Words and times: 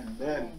Amen. 0.00 0.52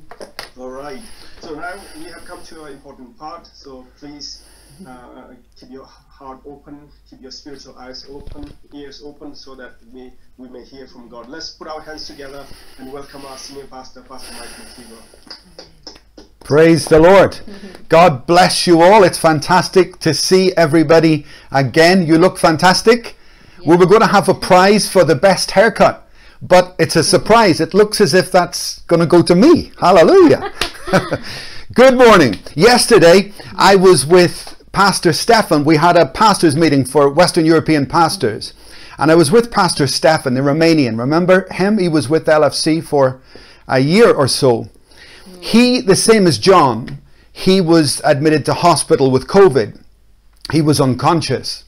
All 0.58 0.70
right. 0.70 1.02
So 1.40 1.56
now 1.56 1.74
we 1.98 2.04
have 2.12 2.26
come 2.26 2.44
to 2.44 2.66
an 2.66 2.74
important 2.74 3.18
part. 3.18 3.48
So 3.48 3.88
please 3.98 4.44
uh, 4.88 5.34
keep 5.60 5.72
your 5.72 5.86
heart 5.86 6.42
open, 6.46 6.90
keep 7.10 7.22
your 7.22 7.32
spiritual 7.32 7.76
eyes 7.78 8.06
open, 8.10 8.54
ears 8.74 9.02
open, 9.04 9.36
so 9.36 9.56
that 9.56 9.74
we, 9.92 10.12
we 10.38 10.48
may 10.50 10.64
hear 10.64 10.88
from 10.88 11.10
God. 11.10 11.28
Let's 11.28 11.50
put 11.52 11.68
our 11.68 11.82
hands 11.82 12.06
together 12.06 12.46
and 12.78 12.94
welcome 12.94 13.26
our 13.26 13.38
senior 13.38 13.66
pastor, 13.66 14.02
Pastor 14.02 14.34
Mike 14.34 14.50
McKeever. 14.50 15.66
Praise 16.44 16.86
the 16.86 17.00
Lord. 17.00 17.40
God 17.90 18.28
bless 18.28 18.68
you 18.68 18.82
all. 18.82 19.04
It's 19.04 19.18
fantastic 19.18 20.00
to 20.00 20.14
see 20.14 20.54
everybody 20.56 21.26
again. 21.52 22.06
You 22.06 22.18
look 22.18 22.38
fantastic. 22.38 23.16
We 23.66 23.76
were 23.76 23.86
going 23.86 24.02
to 24.02 24.08
have 24.08 24.28
a 24.28 24.34
prize 24.34 24.90
for 24.90 25.04
the 25.04 25.16
best 25.16 25.52
haircut, 25.52 26.01
but 26.42 26.76
it's 26.80 26.96
a 26.96 27.04
surprise. 27.04 27.62
It 27.62 27.74
looks 27.74 28.02
as 28.02 28.14
if 28.14 28.32
that's 28.32 28.80
going 28.82 29.00
to 29.00 29.06
go 29.06 29.22
to 29.22 29.36
me. 29.36 29.72
Hallelujah. 29.80 30.52
Good 31.74 31.98
morning. 31.98 32.40
Yesterday, 32.56 33.34
I 33.56 33.76
was 33.76 34.06
with 34.06 34.62
Pastor 34.72 35.14
Stefan. 35.14 35.64
We 35.64 35.78
had 35.78 35.96
a 35.96 36.08
pastors 36.08 36.56
meeting 36.56 36.84
for 36.84 37.10
Western 37.10 37.46
European 37.46 37.86
pastors. 37.86 38.54
And 38.98 39.12
I 39.12 39.16
was 39.16 39.32
with 39.32 39.52
Pastor 39.52 39.88
Stefan, 39.88 40.34
the 40.34 40.42
Romanian. 40.42 40.98
Remember 40.98 41.48
him? 41.52 41.78
He 41.78 41.88
was 41.88 42.10
with 42.10 42.26
LFC 42.26 42.84
for 42.84 43.22
a 43.68 43.80
year 43.80 44.14
or 44.14 44.28
so. 44.28 44.70
He, 45.40 45.82
the 45.82 45.96
same 45.96 46.28
as 46.28 46.38
John, 46.38 47.00
he 47.32 47.62
was 47.62 48.02
admitted 48.04 48.46
to 48.46 48.54
hospital 48.54 49.12
with 49.12 49.28
COVID. 49.28 49.82
He 50.52 50.62
was 50.62 50.82
unconscious. 50.82 51.64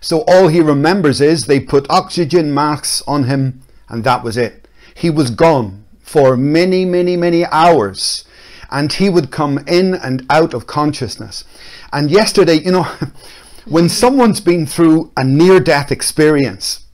So 0.00 0.22
all 0.28 0.48
he 0.48 0.60
remembers 0.60 1.20
is 1.20 1.46
they 1.46 1.60
put 1.60 1.90
oxygen 1.90 2.54
masks 2.54 3.02
on 3.06 3.24
him 3.24 3.62
and 3.88 4.04
that 4.04 4.22
was 4.22 4.36
it. 4.36 4.68
He 4.94 5.10
was 5.10 5.30
gone 5.30 5.84
for 6.00 6.36
many, 6.36 6.84
many, 6.84 7.16
many 7.16 7.44
hours 7.46 8.24
and 8.70 8.92
he 8.92 9.08
would 9.08 9.30
come 9.30 9.58
in 9.66 9.94
and 9.94 10.26
out 10.30 10.54
of 10.54 10.66
consciousness. 10.66 11.44
And 11.92 12.10
yesterday, 12.10 12.54
you 12.54 12.72
know, 12.72 12.86
when 13.64 13.88
someone's 13.88 14.40
been 14.40 14.66
through 14.66 15.12
a 15.16 15.24
near 15.24 15.60
death 15.60 15.90
experience, 15.90 16.84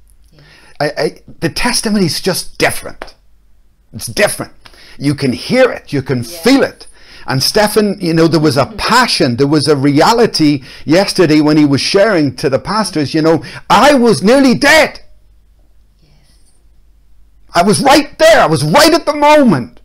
I, 0.80 0.92
I, 0.96 1.22
the 1.41 1.48
testimony 1.48 2.06
is 2.06 2.20
just 2.20 2.58
different. 2.58 3.14
It's 3.92 4.06
different. 4.06 4.52
You 4.98 5.14
can 5.14 5.32
hear 5.32 5.70
it, 5.70 5.92
you 5.92 6.02
can 6.02 6.19
yeah. 6.19 6.42
feel 6.42 6.62
it. 6.62 6.86
And 7.26 7.42
Stefan, 7.42 7.98
you 8.00 8.12
know, 8.12 8.28
there 8.28 8.41
was 8.41 8.56
a 8.56 8.66
passion, 8.78 9.36
there 9.36 9.47
was 9.47 9.66
a 9.66 9.76
reality 9.76 10.62
yesterday 10.84 11.41
when 11.41 11.56
he 11.56 11.64
was 11.64 11.80
sharing 11.80 12.36
to 12.36 12.50
the 12.50 12.58
pastors, 12.58 13.14
you 13.14 13.22
know, 13.22 13.42
I 13.70 13.94
was 13.94 14.22
nearly 14.22 14.54
dead. 14.54 15.00
I 17.55 17.62
was 17.62 17.80
right 17.80 18.19
there, 18.19 18.41
I 18.41 18.47
was 18.47 18.64
right 18.64 18.92
at 18.92 19.06
the 19.06 19.14
moment. 19.14 19.80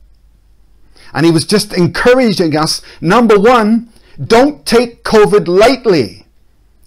And 1.14 1.26
he 1.26 1.32
was 1.32 1.46
just 1.46 1.74
encouraging 1.74 2.56
us 2.56 2.82
number 3.02 3.40
one, 3.40 3.90
don't 4.24 4.66
take 4.66 5.04
COVID 5.04 5.48
lightly. 5.48 6.26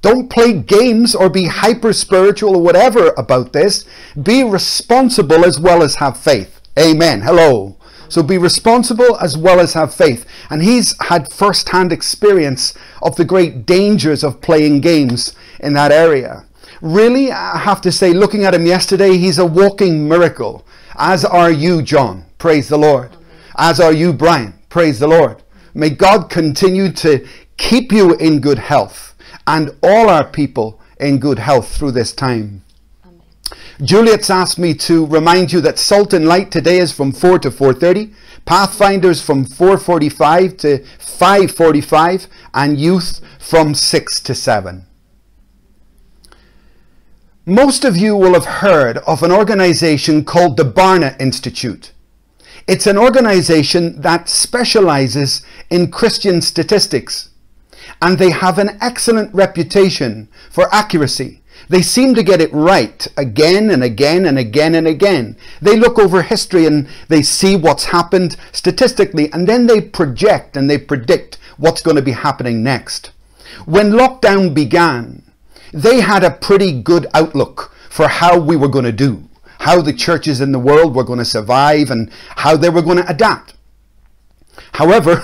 Don't 0.03 0.29
play 0.29 0.53
games 0.53 1.15
or 1.15 1.29
be 1.29 1.47
hyper 1.47 1.93
spiritual 1.93 2.57
or 2.57 2.63
whatever 2.63 3.15
about 3.17 3.53
this. 3.53 3.85
Be 4.21 4.43
responsible 4.43 5.45
as 5.45 5.61
well 5.61 5.83
as 5.83 5.97
have 5.97 6.19
faith. 6.19 6.61
Amen. 6.77 7.21
Hello. 7.21 7.77
So 8.09 8.23
be 8.23 8.37
responsible 8.37 9.17
as 9.21 9.39
well 9.39 9.61
as 9.61 9.75
have 9.75 9.95
faith. 9.95 10.27
And 10.51 10.63
he's 10.63 10.95
had 11.07 11.33
first 11.33 11.69
hand 11.69 11.93
experience 11.93 12.75
of 13.01 13.17
the 13.17 13.25
great 13.25 13.65
dangers 13.65 14.25
of 14.25 14.41
playing 14.41 14.81
games 14.81 15.35
in 15.61 15.73
that 15.75 15.93
area. 15.93 16.45
Really, 16.83 17.31
I 17.31 17.59
have 17.59 17.81
to 17.83 17.93
say, 17.93 18.13
looking 18.13 18.45
at 18.45 18.55
him 18.55 18.67
yesterday, 18.67 19.17
he's 19.17 19.39
a 19.39 19.47
walking 19.47 20.09
miracle. 20.09 20.67
As 20.97 21.25
are 21.25 21.51
you, 21.51 21.81
John. 21.81 22.25
Praise 22.39 22.69
the 22.69 22.77
Lord. 22.77 23.17
As 23.57 23.79
are 23.79 23.93
you, 23.93 24.13
Brian. 24.13 24.55
Praise 24.69 24.99
the 24.99 25.07
Lord. 25.07 25.45
May 25.75 25.91
God 25.91 26.29
continue 26.29 26.91
to 26.93 27.25
keep 27.57 27.93
you 27.93 28.17
in 28.17 28.41
good 28.41 28.59
health 28.59 29.15
and 29.47 29.71
all 29.81 30.09
our 30.09 30.29
people 30.29 30.81
in 30.99 31.21
good 31.21 31.39
health 31.39 31.73
through 31.73 31.93
this 31.93 32.13
time. 32.13 32.65
Juliet's 33.81 34.29
asked 34.29 34.59
me 34.59 34.75
to 34.75 35.07
remind 35.07 35.53
you 35.53 35.61
that 35.61 35.79
Salt 35.79 36.13
and 36.13 36.27
Light 36.27 36.51
today 36.51 36.79
is 36.79 36.93
from 36.93 37.13
4 37.13 37.39
to 37.41 37.51
4.30, 37.51 38.13
Pathfinders 38.45 39.23
from 39.23 39.45
4.45 39.45 40.59
to 40.59 40.79
5.45, 40.99 42.27
and 42.55 42.81
Youth 42.81 43.21
from 43.39 43.75
6 43.75 44.21
to 44.21 44.35
7. 44.35 44.87
Most 47.47 47.85
of 47.85 47.97
you 47.97 48.17
will 48.17 48.35
have 48.35 48.45
heard 48.45 48.99
of 48.99 49.25
an 49.25 49.33
organization 49.33 50.25
called 50.25 50.57
the 50.57 50.63
Barna 50.63 51.21
Institute. 51.21 51.91
It's 52.69 52.87
an 52.87 52.97
organization 52.97 54.01
that 54.01 54.29
specializes 54.29 55.45
in 55.69 55.91
Christian 55.91 56.41
statistics, 56.41 57.31
and 58.01 58.17
they 58.17 58.31
have 58.31 58.61
an 58.61 58.79
excellent 58.81 59.35
reputation 59.35 60.29
for 60.53 60.73
accuracy. 60.73 61.43
They 61.69 61.83
seem 61.83 62.15
to 62.15 62.23
get 62.23 62.41
it 62.41 62.53
right 62.53 63.05
again 63.17 63.71
and 63.71 63.83
again 63.83 64.25
and 64.25 64.39
again 64.39 64.77
and 64.77 64.87
again. 64.87 65.37
They 65.61 65.77
look 65.77 65.99
over 65.99 66.23
history 66.23 66.65
and 66.65 66.87
they 67.09 67.23
see 67.23 67.57
what's 67.57 67.87
happened 67.87 68.37
statistically, 68.53 69.33
and 69.33 69.49
then 69.49 69.67
they 69.67 69.81
project 69.81 70.57
and 70.57 70.71
they 70.71 70.79
predict 70.79 71.39
what's 71.57 71.83
going 71.83 71.97
to 71.97 72.03
be 72.03 72.13
happening 72.13 72.63
next. 72.63 73.11
When 73.65 73.91
lockdown 73.91 74.55
began, 74.55 75.25
they 75.73 76.01
had 76.01 76.23
a 76.25 76.31
pretty 76.31 76.81
good 76.81 77.07
outlook 77.15 77.75
for 77.89 78.09
how 78.09 78.39
we 78.39 78.57
were 78.57 78.69
going 78.69 78.85
to 78.85 78.93
do 78.93 79.29
how 79.63 79.81
the 79.81 79.93
churches 79.93 80.41
in 80.41 80.51
the 80.51 80.59
world 80.59 80.95
were 80.95 81.05
going 81.05 81.21
to 81.21 81.25
survive 81.25 81.89
and 81.89 82.11
how 82.37 82.57
they 82.57 82.69
were 82.69 82.83
going 82.83 82.97
to 82.97 83.09
adapt. 83.09 83.55
However, 84.73 85.23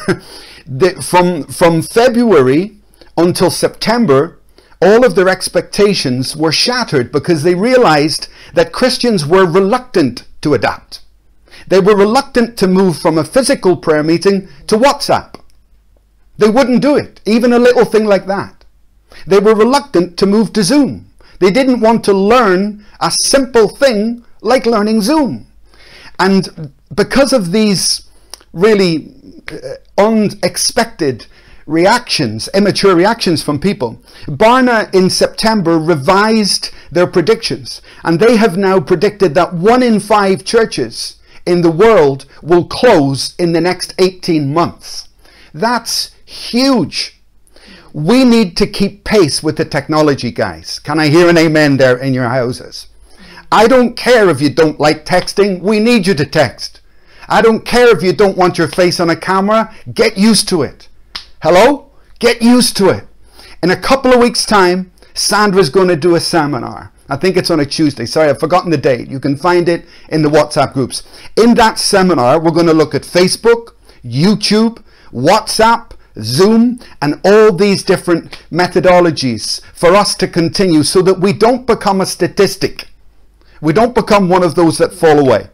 the, 0.67 1.03
from, 1.03 1.45
from 1.45 1.83
February 1.83 2.77
until 3.17 3.51
September, 3.51 4.39
all 4.81 5.05
of 5.05 5.17
their 5.17 5.29
expectations 5.29 6.37
were 6.37 6.53
shattered 6.53 7.11
because 7.11 7.43
they 7.43 7.57
realized 7.57 8.29
that 8.55 8.73
Christians 8.73 9.27
were 9.27 9.45
reluctant 9.45 10.25
to 10.43 10.55
adapt. 10.55 11.01
They 11.67 11.81
were 11.81 11.97
reluctant 11.97 12.57
to 12.59 12.69
move 12.69 12.97
from 12.97 13.19
a 13.19 13.25
physical 13.25 13.77
prayer 13.77 14.05
meeting 14.05 14.49
to 14.69 14.77
WhatsApp. 14.77 15.35
They 16.39 16.49
wouldn't 16.49 16.81
do 16.81 16.95
it, 16.95 17.21
even 17.27 17.53
a 17.53 17.59
little 17.59 17.85
thing 17.85 18.05
like 18.05 18.27
that. 18.27 18.58
They 19.27 19.39
were 19.39 19.55
reluctant 19.55 20.17
to 20.19 20.27
move 20.27 20.53
to 20.55 20.63
Zoom. 20.63 21.11
They 21.41 21.51
didn't 21.51 21.81
want 21.81 22.05
to 22.05 22.13
learn 22.13 22.85
a 23.01 23.11
simple 23.11 23.69
thing 23.69 24.25
like 24.41 24.67
learning 24.67 25.03
Zoom. 25.03 25.47
And 26.19 26.73
because 26.95 27.33
of 27.33 27.53
these 27.53 28.09
really 28.53 29.15
uh, 29.53 29.57
unexpected 29.97 31.27
reactions, 31.67 32.49
immature 32.55 32.97
reactions 32.97 33.43
from 33.43 33.61
people, 33.61 34.01
Barna 34.27 34.93
in 34.95 35.11
September 35.11 35.79
revised 35.79 36.71
their 36.91 37.07
predictions. 37.07 37.83
And 38.03 38.19
they 38.19 38.37
have 38.37 38.57
now 38.57 38.81
predicted 38.81 39.35
that 39.35 39.55
one 39.55 39.83
in 39.83 40.01
five 40.01 40.45
churches 40.45 41.17
in 41.47 41.63
the 41.63 41.71
world 41.71 42.27
will 42.43 42.67
close 42.67 43.35
in 43.39 43.53
the 43.53 43.61
next 43.61 43.95
18 43.99 44.53
months. 44.53 45.09
That's 45.55 46.11
huge. 46.25 47.18
We 47.99 48.23
need 48.23 48.57
to 48.59 48.67
keep 48.69 49.03
pace 49.03 49.43
with 49.43 49.57
the 49.57 49.65
technology, 49.65 50.31
guys. 50.31 50.79
Can 50.79 51.01
I 51.01 51.09
hear 51.09 51.29
an 51.29 51.37
amen 51.37 51.79
there 51.79 51.99
in 51.99 52.15
your 52.15 52.29
houses? 52.29 52.87
I 53.51 53.67
don't 53.67 53.97
care 53.97 54.29
if 54.29 54.41
you 54.41 54.51
don't 54.51 54.79
like 54.79 55.05
texting. 55.05 55.61
We 55.61 55.81
need 55.81 56.07
you 56.07 56.15
to 56.15 56.25
text. 56.25 56.81
I 57.29 57.43
don't 57.43 57.67
care 57.67 57.89
if 57.89 58.01
you 58.01 58.13
don't 58.13 58.39
want 58.39 58.57
your 58.57 58.69
face 58.69 59.01
on 59.01 59.11
a 59.11 59.17
camera. 59.17 59.75
Get 59.93 60.17
used 60.17 60.49
to 60.51 60.63
it. 60.63 60.89
Hello? 61.43 61.91
Get 62.21 62.41
used 62.41 62.77
to 62.77 62.91
it. 62.91 63.05
In 63.65 63.73
a 63.73 63.77
couple 63.77 64.13
of 64.13 64.21
weeks' 64.21 64.47
time, 64.47 64.93
Sandra's 65.15 65.69
going 65.69 65.89
to 65.89 65.97
do 65.97 66.15
a 66.15 66.21
seminar. 66.21 66.93
I 67.09 67.17
think 67.17 67.37
it's 67.37 67.51
on 67.51 67.59
a 67.59 67.67
Tuesday. 67.67 68.07
Sorry, 68.07 68.29
I've 68.29 68.39
forgotten 68.39 68.71
the 68.71 68.77
date. 68.77 69.09
You 69.09 69.19
can 69.19 69.37
find 69.37 69.69
it 69.69 69.87
in 70.09 70.23
the 70.23 70.31
WhatsApp 70.31 70.73
groups. 70.73 71.03
In 71.37 71.55
that 71.55 71.81
seminar, 71.81 72.39
we're 72.39 72.53
going 72.53 72.67
to 72.67 72.73
look 72.73 72.95
at 72.95 73.03
Facebook, 73.03 73.71
YouTube, 74.05 74.85
WhatsApp, 75.13 75.95
Zoom, 76.21 76.81
and 77.01 77.21
all 77.25 77.53
these 77.53 77.83
different 77.83 78.33
methodologies 78.51 79.63
for 79.75 79.95
us 79.95 80.15
to 80.17 80.29
continue 80.29 80.83
so 80.83 81.03
that 81.03 81.21
we 81.21 81.33
don't 81.33 81.67
become 81.67 82.01
a 82.01 82.07
statistic. 82.07 82.89
We 83.61 83.73
don't 83.73 83.95
become 83.95 84.29
one 84.29 84.43
of 84.43 84.55
those 84.55 84.79
that 84.79 84.93
fall 84.93 85.19
away. 85.19 85.49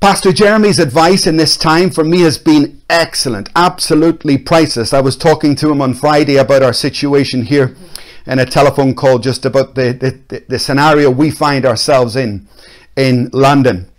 Pastor 0.00 0.32
Jeremy's 0.32 0.78
advice 0.78 1.26
in 1.26 1.36
this 1.36 1.56
time 1.56 1.90
for 1.90 2.04
me 2.04 2.20
has 2.22 2.38
been 2.38 2.80
excellent, 2.88 3.50
absolutely 3.54 4.38
priceless. 4.38 4.94
I 4.94 5.00
was 5.00 5.16
talking 5.16 5.54
to 5.56 5.70
him 5.70 5.82
on 5.82 5.92
Friday 5.92 6.36
about 6.36 6.62
our 6.62 6.72
situation 6.72 7.42
here 7.42 7.76
in 8.26 8.38
a 8.38 8.46
telephone 8.46 8.94
call 8.94 9.18
just 9.18 9.44
about 9.44 9.74
the, 9.74 9.92
the, 10.28 10.44
the 10.48 10.58
scenario 10.58 11.10
we 11.10 11.30
find 11.30 11.66
ourselves 11.66 12.16
in 12.16 12.48
in 12.96 13.30
London. 13.32 13.89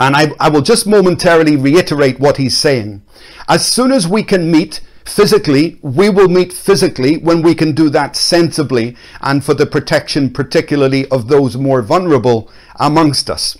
And 0.00 0.16
I, 0.16 0.32
I 0.40 0.48
will 0.48 0.62
just 0.62 0.86
momentarily 0.86 1.56
reiterate 1.56 2.18
what 2.18 2.38
he's 2.38 2.56
saying. 2.56 3.02
As 3.46 3.68
soon 3.68 3.92
as 3.92 4.08
we 4.08 4.22
can 4.22 4.50
meet 4.50 4.80
physically, 5.04 5.78
we 5.82 6.08
will 6.08 6.28
meet 6.28 6.54
physically 6.54 7.18
when 7.18 7.42
we 7.42 7.54
can 7.54 7.72
do 7.72 7.90
that 7.90 8.16
sensibly 8.16 8.96
and 9.20 9.44
for 9.44 9.52
the 9.52 9.66
protection, 9.66 10.30
particularly 10.30 11.06
of 11.08 11.28
those 11.28 11.56
more 11.56 11.82
vulnerable 11.82 12.50
amongst 12.76 13.28
us. 13.28 13.58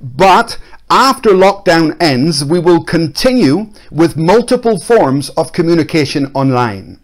But 0.00 0.58
after 0.90 1.30
lockdown 1.30 1.96
ends, 2.02 2.44
we 2.44 2.58
will 2.58 2.82
continue 2.82 3.70
with 3.90 4.16
multiple 4.16 4.80
forms 4.80 5.28
of 5.30 5.52
communication 5.52 6.32
online. 6.34 6.98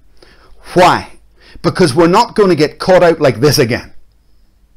Why? 0.72 1.12
Because 1.62 1.94
we're 1.94 2.08
not 2.08 2.34
going 2.34 2.48
to 2.48 2.56
get 2.56 2.80
caught 2.80 3.04
out 3.04 3.20
like 3.20 3.40
this 3.40 3.58
again. 3.58 3.92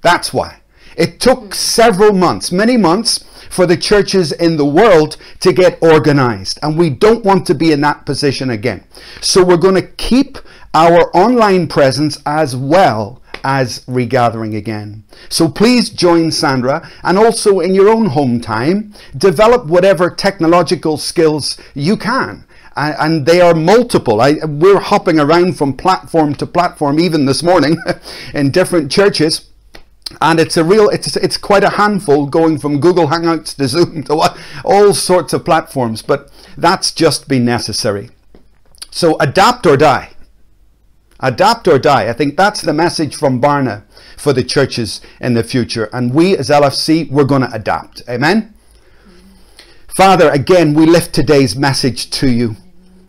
That's 0.02 0.32
why. 0.32 0.62
It 0.98 1.20
took 1.20 1.54
several 1.54 2.12
months, 2.12 2.52
many 2.52 2.76
months, 2.76 3.24
for 3.50 3.66
the 3.66 3.78
churches 3.78 4.32
in 4.32 4.58
the 4.58 4.66
world 4.66 5.16
to 5.40 5.54
get 5.54 5.82
organized. 5.82 6.60
And 6.62 6.78
we 6.78 6.90
don't 6.90 7.24
want 7.24 7.46
to 7.48 7.56
be 7.56 7.72
in 7.72 7.82
that 7.82 8.06
position 8.06 8.50
again. 8.50 8.84
So 9.22 9.44
we're 9.44 9.58
going 9.58 9.76
to 9.76 9.88
keep 9.88 10.38
our 10.74 11.16
online 11.16 11.68
presence 11.68 12.22
as 12.26 12.56
well 12.56 13.22
as 13.44 13.84
regathering 13.88 14.56
again. 14.56 15.04
So 15.30 15.48
please 15.48 15.90
join 15.90 16.32
Sandra 16.32 16.90
and 17.04 17.18
also 17.18 17.60
in 17.60 17.74
your 17.74 17.90
own 17.90 18.08
home 18.08 18.42
time, 18.42 18.94
develop 19.16 19.68
whatever 19.68 20.10
technological 20.10 20.98
skills 20.98 21.58
you 21.74 21.96
can. 21.96 22.46
And 22.76 23.26
they 23.26 23.42
are 23.42 23.56
multiple. 23.56 24.22
I, 24.22 24.34
we're 24.46 24.80
hopping 24.80 25.20
around 25.20 25.58
from 25.58 25.78
platform 25.78 26.36
to 26.36 26.46
platform, 26.46 27.00
even 27.00 27.26
this 27.26 27.42
morning, 27.42 27.78
in 28.36 28.52
different 28.52 28.92
churches 28.92 29.47
and 30.21 30.39
it's 30.39 30.56
a 30.56 30.63
real 30.63 30.89
it's 30.89 31.15
it's 31.18 31.38
quite 31.38 31.63
a 31.63 31.71
handful 31.71 32.27
going 32.27 32.57
from 32.57 32.80
google 32.80 33.07
hangouts 33.07 33.56
to 33.56 33.68
zoom 33.68 34.04
to 34.04 34.33
all 34.63 34.94
sorts 34.94 35.33
of 35.33 35.44
platforms 35.44 36.01
but 36.01 36.31
that's 36.57 36.92
just 36.92 37.27
been 37.27 37.45
necessary. 37.45 38.09
So 38.89 39.15
adapt 39.19 39.68
or 39.68 39.77
die. 39.77 40.13
Adapt 41.19 41.68
or 41.68 41.77
die. 41.77 42.09
I 42.09 42.13
think 42.13 42.36
that's 42.36 42.62
the 42.62 42.74
message 42.74 43.15
from 43.15 43.39
barna 43.39 43.83
for 44.18 44.33
the 44.33 44.44
churches 44.44 45.00
in 45.21 45.36
the 45.36 45.44
future. 45.44 45.89
And 45.94 46.13
we 46.13 46.36
as 46.36 46.50
lfc 46.50 47.12
we're 47.12 47.24
going 47.24 47.44
to 47.44 47.54
adapt. 47.54 48.01
Amen? 48.09 48.56
Father 49.88 50.30
again 50.30 50.74
we 50.74 50.86
lift 50.86 51.13
today's 51.13 51.56
message 51.56 52.09
to 52.12 52.30
you. 52.30 52.56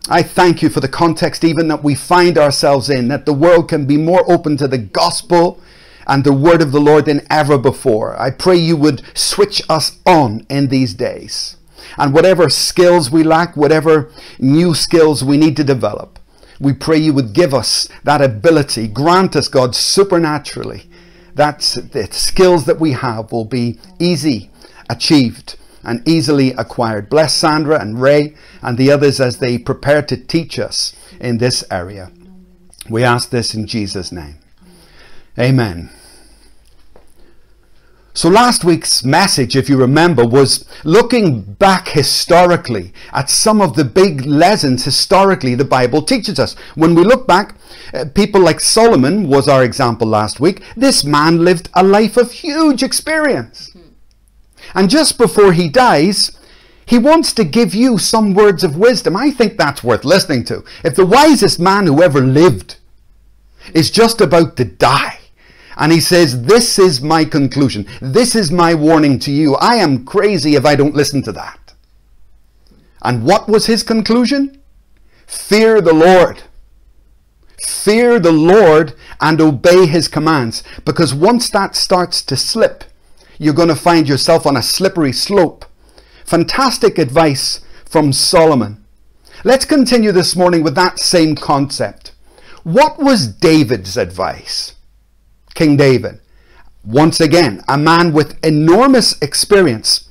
I 0.07 0.23
thank 0.23 0.63
you 0.63 0.69
for 0.69 0.79
the 0.79 0.87
context, 0.87 1.43
even 1.43 1.67
that 1.67 1.83
we 1.83 1.93
find 1.93 2.35
ourselves 2.35 2.89
in, 2.89 3.09
that 3.09 3.27
the 3.27 3.33
world 3.33 3.69
can 3.69 3.85
be 3.85 3.97
more 3.97 4.23
open 4.31 4.57
to 4.57 4.67
the 4.67 4.79
gospel 4.79 5.61
and 6.07 6.23
the 6.23 6.33
word 6.33 6.61
of 6.61 6.71
the 6.71 6.79
Lord 6.79 7.05
than 7.05 7.25
ever 7.29 7.57
before. 7.57 8.19
I 8.19 8.31
pray 8.31 8.55
you 8.57 8.77
would 8.77 9.01
switch 9.17 9.61
us 9.69 9.99
on 10.05 10.45
in 10.49 10.67
these 10.67 10.93
days. 10.93 11.57
And 11.97 12.13
whatever 12.13 12.49
skills 12.49 13.09
we 13.11 13.23
lack, 13.23 13.55
whatever 13.57 14.11
new 14.37 14.73
skills 14.73 15.23
we 15.23 15.37
need 15.37 15.55
to 15.57 15.63
develop, 15.63 16.19
we 16.59 16.73
pray 16.73 16.97
you 16.97 17.13
would 17.13 17.33
give 17.33 17.53
us 17.53 17.87
that 18.03 18.21
ability. 18.21 18.87
Grant 18.87 19.35
us, 19.35 19.47
God, 19.47 19.75
supernaturally, 19.75 20.89
that 21.35 21.59
the 21.91 22.07
skills 22.11 22.65
that 22.65 22.79
we 22.79 22.91
have 22.91 23.31
will 23.31 23.45
be 23.45 23.79
easy 23.97 24.49
achieved 24.89 25.55
and 25.83 26.05
easily 26.07 26.51
acquired. 26.51 27.09
Bless 27.09 27.33
Sandra 27.33 27.79
and 27.79 28.01
Ray 28.01 28.35
and 28.61 28.77
the 28.77 28.91
others 28.91 29.21
as 29.21 29.37
they 29.37 29.57
prepare 29.57 30.01
to 30.03 30.17
teach 30.17 30.59
us 30.59 30.93
in 31.19 31.37
this 31.37 31.63
area. 31.71 32.11
We 32.89 33.03
ask 33.03 33.29
this 33.29 33.53
in 33.53 33.67
Jesus' 33.67 34.11
name. 34.11 34.39
Amen. 35.39 35.89
So, 38.13 38.27
last 38.27 38.65
week's 38.65 39.05
message, 39.05 39.55
if 39.55 39.69
you 39.69 39.77
remember, 39.77 40.25
was 40.25 40.65
looking 40.83 41.41
back 41.41 41.87
historically 41.87 42.91
at 43.13 43.29
some 43.29 43.61
of 43.61 43.75
the 43.75 43.85
big 43.85 44.25
lessons 44.25 44.83
historically 44.83 45.55
the 45.55 45.63
Bible 45.63 46.01
teaches 46.01 46.37
us. 46.37 46.55
When 46.75 46.95
we 46.95 47.03
look 47.05 47.25
back, 47.27 47.55
uh, 47.93 48.05
people 48.13 48.41
like 48.41 48.59
Solomon 48.59 49.29
was 49.29 49.47
our 49.47 49.63
example 49.63 50.07
last 50.07 50.41
week. 50.41 50.61
This 50.75 51.05
man 51.05 51.45
lived 51.45 51.69
a 51.73 51.83
life 51.83 52.17
of 52.17 52.33
huge 52.33 52.83
experience. 52.83 53.73
And 54.75 54.89
just 54.89 55.17
before 55.17 55.53
he 55.53 55.69
dies, 55.69 56.37
he 56.85 56.97
wants 56.97 57.31
to 57.33 57.45
give 57.45 57.73
you 57.73 57.97
some 57.97 58.33
words 58.33 58.65
of 58.65 58.75
wisdom. 58.75 59.15
I 59.15 59.31
think 59.31 59.57
that's 59.57 59.83
worth 59.83 60.03
listening 60.03 60.43
to. 60.45 60.65
If 60.83 60.95
the 60.95 61.05
wisest 61.05 61.59
man 61.59 61.85
who 61.85 62.03
ever 62.03 62.19
lived 62.19 62.75
is 63.73 63.89
just 63.89 64.19
about 64.19 64.57
to 64.57 64.65
die, 64.65 65.18
and 65.79 65.93
he 65.93 66.01
says, 66.01 66.43
This 66.43 66.77
is 66.77 67.01
my 67.01 67.23
conclusion. 67.23 67.87
This 68.01 68.35
is 68.35 68.51
my 68.51 68.75
warning 68.75 69.17
to 69.19 69.31
you. 69.31 69.55
I 69.55 69.75
am 69.75 70.05
crazy 70.05 70.55
if 70.55 70.65
I 70.65 70.75
don't 70.75 70.93
listen 70.93 71.23
to 71.23 71.31
that. 71.31 71.73
And 73.01 73.23
what 73.23 73.47
was 73.47 73.67
his 73.67 73.81
conclusion? 73.81 74.61
Fear 75.25 75.79
the 75.79 75.93
Lord. 75.93 76.43
Fear 77.65 78.19
the 78.19 78.33
Lord 78.33 78.93
and 79.21 79.39
obey 79.39 79.85
his 79.85 80.09
commands. 80.09 80.63
Because 80.83 81.13
once 81.13 81.49
that 81.51 81.77
starts 81.77 82.21
to 82.23 82.35
slip, 82.35 82.83
you're 83.37 83.53
going 83.53 83.69
to 83.69 83.75
find 83.75 84.09
yourself 84.09 84.45
on 84.45 84.57
a 84.57 84.61
slippery 84.61 85.13
slope. 85.13 85.63
Fantastic 86.25 86.97
advice 86.97 87.61
from 87.85 88.11
Solomon. 88.11 88.83
Let's 89.45 89.63
continue 89.63 90.11
this 90.11 90.35
morning 90.35 90.61
with 90.61 90.75
that 90.75 90.99
same 90.99 91.35
concept. 91.35 92.11
What 92.63 92.99
was 92.99 93.27
David's 93.27 93.95
advice? 93.95 94.73
King 95.59 95.75
David. 95.75 96.21
Once 96.85 97.19
again, 97.19 97.61
a 97.67 97.77
man 97.77 98.13
with 98.13 98.41
enormous 98.45 99.21
experience. 99.21 100.07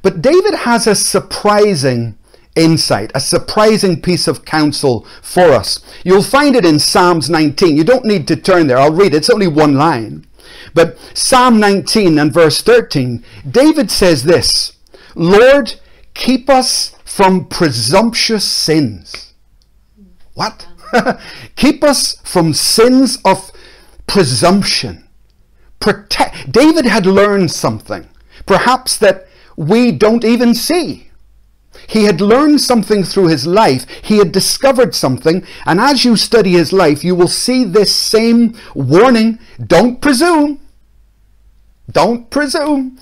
But 0.00 0.22
David 0.22 0.54
has 0.60 0.86
a 0.86 0.94
surprising 0.94 2.16
insight, 2.56 3.12
a 3.14 3.20
surprising 3.20 4.00
piece 4.00 4.26
of 4.26 4.46
counsel 4.46 5.06
for 5.20 5.52
us. 5.52 5.84
You'll 6.04 6.22
find 6.22 6.56
it 6.56 6.64
in 6.64 6.78
Psalms 6.78 7.28
19. 7.28 7.76
You 7.76 7.84
don't 7.84 8.06
need 8.06 8.26
to 8.28 8.36
turn 8.36 8.66
there. 8.66 8.78
I'll 8.78 8.90
read 8.90 9.12
it. 9.12 9.18
It's 9.18 9.28
only 9.28 9.46
one 9.46 9.74
line. 9.74 10.26
But 10.72 10.96
Psalm 11.12 11.60
19 11.60 12.18
and 12.18 12.32
verse 12.32 12.62
13, 12.62 13.22
David 13.46 13.90
says 13.90 14.22
this 14.22 14.72
Lord, 15.14 15.74
keep 16.14 16.48
us 16.48 16.96
from 17.04 17.44
presumptuous 17.44 18.46
sins. 18.46 19.34
What? 20.32 20.66
keep 21.56 21.84
us 21.84 22.22
from 22.24 22.54
sins 22.54 23.18
of 23.22 23.52
presumption. 24.08 25.08
Protect. 25.78 26.50
David 26.50 26.86
had 26.86 27.06
learned 27.06 27.52
something, 27.52 28.08
perhaps 28.46 28.96
that 28.98 29.28
we 29.56 29.92
don't 29.92 30.24
even 30.24 30.54
see. 30.54 31.08
He 31.86 32.04
had 32.04 32.20
learned 32.20 32.60
something 32.60 33.04
through 33.04 33.28
his 33.28 33.46
life. 33.46 33.86
He 34.02 34.18
had 34.18 34.32
discovered 34.32 34.94
something. 34.94 35.46
And 35.64 35.80
as 35.80 36.04
you 36.04 36.16
study 36.16 36.52
his 36.52 36.72
life, 36.72 37.04
you 37.04 37.14
will 37.14 37.28
see 37.28 37.64
this 37.64 37.94
same 37.94 38.56
warning 38.74 39.38
don't 39.64 40.00
presume. 40.00 40.60
Don't 41.90 42.28
presume. 42.30 42.98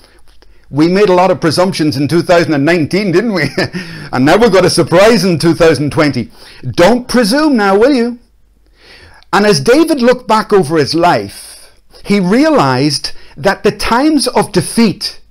We 0.69 0.87
made 0.87 1.09
a 1.09 1.13
lot 1.13 1.31
of 1.31 1.41
presumptions 1.41 1.97
in 1.97 2.07
2019, 2.07 3.11
didn't 3.11 3.33
we? 3.33 3.49
and 4.11 4.25
now 4.25 4.37
we've 4.37 4.51
got 4.51 4.65
a 4.65 4.69
surprise 4.69 5.23
in 5.23 5.39
2020. 5.39 6.29
Don't 6.71 7.07
presume 7.07 7.57
now, 7.57 7.77
will 7.77 7.93
you? 7.93 8.19
And 9.33 9.45
as 9.45 9.59
David 9.59 10.01
looked 10.01 10.27
back 10.27 10.53
over 10.53 10.77
his 10.77 10.95
life, 10.95 11.79
he 12.05 12.19
realized 12.19 13.11
that 13.35 13.63
the 13.63 13.71
times 13.71 14.27
of 14.27 14.51
defeat 14.51 15.21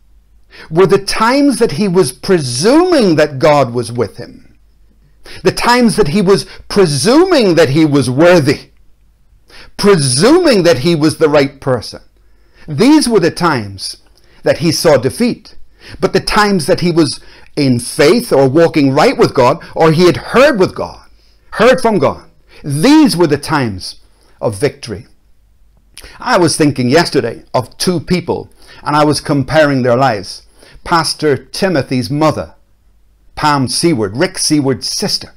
were 0.70 0.86
the 0.86 1.02
times 1.04 1.58
that 1.58 1.72
he 1.72 1.88
was 1.88 2.12
presuming 2.12 3.16
that 3.16 3.38
God 3.38 3.72
was 3.72 3.90
with 3.90 4.16
him, 4.16 4.58
the 5.42 5.52
times 5.52 5.96
that 5.96 6.08
he 6.08 6.22
was 6.22 6.46
presuming 6.68 7.54
that 7.54 7.70
he 7.70 7.84
was 7.84 8.08
worthy, 8.08 8.70
presuming 9.76 10.62
that 10.62 10.78
he 10.78 10.94
was 10.94 11.18
the 11.18 11.28
right 11.28 11.60
person. 11.60 12.00
These 12.68 13.08
were 13.08 13.20
the 13.20 13.30
times 13.30 13.98
that 14.42 14.58
he 14.58 14.72
saw 14.72 14.96
defeat. 14.96 15.56
But 16.00 16.12
the 16.12 16.20
times 16.20 16.66
that 16.66 16.80
he 16.80 16.90
was 16.90 17.20
in 17.56 17.78
faith 17.78 18.32
or 18.32 18.48
walking 18.48 18.92
right 18.92 19.16
with 19.16 19.34
God, 19.34 19.64
or 19.74 19.92
he 19.92 20.06
had 20.06 20.16
heard 20.16 20.58
with 20.58 20.74
God, 20.74 21.08
heard 21.52 21.80
from 21.80 21.98
God, 21.98 22.25
these 22.64 23.16
were 23.16 23.26
the 23.26 23.38
times 23.38 24.00
of 24.40 24.58
victory. 24.58 25.06
I 26.18 26.38
was 26.38 26.56
thinking 26.56 26.88
yesterday 26.88 27.44
of 27.54 27.76
two 27.78 28.00
people 28.00 28.50
and 28.82 28.94
I 28.94 29.04
was 29.04 29.20
comparing 29.20 29.82
their 29.82 29.96
lives. 29.96 30.46
Pastor 30.84 31.36
Timothy's 31.36 32.10
mother, 32.10 32.54
Pam 33.34 33.68
Seward, 33.68 34.16
Rick 34.16 34.38
Seward's 34.38 34.88
sister. 34.88 35.32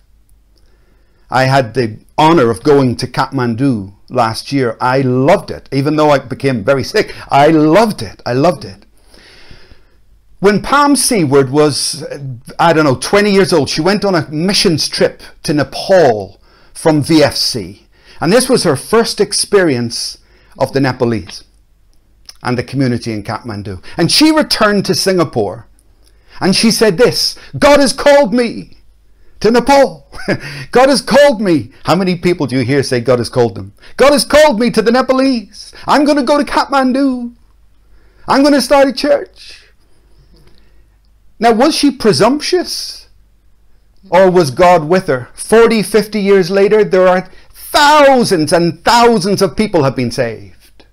I 1.29 1.43
had 1.43 1.73
the 1.73 1.99
honor 2.17 2.49
of 2.49 2.63
going 2.63 2.95
to 2.97 3.07
Kathmandu 3.07 3.93
last 4.09 4.51
year. 4.51 4.77
I 4.81 5.01
loved 5.01 5.51
it, 5.51 5.69
even 5.71 5.95
though 5.95 6.09
I 6.09 6.19
became 6.19 6.63
very 6.63 6.83
sick. 6.83 7.13
I 7.29 7.47
loved 7.49 8.01
it. 8.01 8.21
I 8.25 8.33
loved 8.33 8.65
it. 8.65 8.85
When 10.39 10.61
Pam 10.61 10.95
Seward 10.95 11.49
was, 11.49 12.03
I 12.57 12.73
don't 12.73 12.85
know, 12.85 12.95
20 12.95 13.31
years 13.31 13.51
old, 13.51 13.69
she 13.69 13.81
went 13.81 14.05
on 14.05 14.15
a 14.15 14.27
missions 14.29 14.87
trip 14.87 15.21
to 15.43 15.53
Nepal 15.53 16.38
from 16.79 17.03
VFC. 17.03 17.81
And 18.21 18.31
this 18.31 18.47
was 18.47 18.63
her 18.63 18.77
first 18.77 19.19
experience 19.19 20.19
of 20.57 20.71
the 20.71 20.79
Nepalese 20.79 21.43
and 22.41 22.57
the 22.57 22.63
community 22.63 23.11
in 23.11 23.21
Kathmandu. 23.21 23.83
And 23.97 24.09
she 24.09 24.31
returned 24.31 24.85
to 24.85 24.95
Singapore 24.95 25.67
and 26.39 26.55
she 26.55 26.71
said 26.71 26.97
this 26.97 27.37
God 27.57 27.81
has 27.81 27.91
called 27.91 28.33
me 28.33 28.77
to 29.41 29.51
Nepal. 29.51 30.09
God 30.71 30.87
has 30.87 31.01
called 31.01 31.41
me. 31.41 31.71
How 31.83 31.95
many 31.95 32.15
people 32.15 32.47
do 32.47 32.55
you 32.55 32.63
hear 32.63 32.81
say 32.81 33.01
God 33.01 33.19
has 33.19 33.29
called 33.29 33.55
them? 33.55 33.73
God 33.97 34.13
has 34.13 34.23
called 34.23 34.57
me 34.57 34.71
to 34.71 34.81
the 34.81 34.91
Nepalese. 34.91 35.73
I'm 35.85 36.05
going 36.05 36.17
to 36.17 36.23
go 36.23 36.37
to 36.37 36.45
Kathmandu. 36.45 37.35
I'm 38.25 38.41
going 38.41 38.53
to 38.53 38.61
start 38.61 38.87
a 38.87 38.93
church. 38.93 39.65
Now, 41.39 41.51
was 41.51 41.75
she 41.75 41.91
presumptuous? 41.91 43.08
Or 44.09 44.31
was 44.31 44.51
God 44.51 44.87
with 44.87 45.07
her? 45.07 45.29
40, 45.33 45.83
50 45.83 46.19
years 46.21 46.49
later, 46.49 46.83
there 46.83 47.07
are 47.07 47.29
thousands 47.51 48.53
and 48.53 48.83
thousands 48.83 49.41
of 49.41 49.57
people 49.57 49.83
have 49.83 49.95
been 49.95 50.11
saved. 50.11 50.85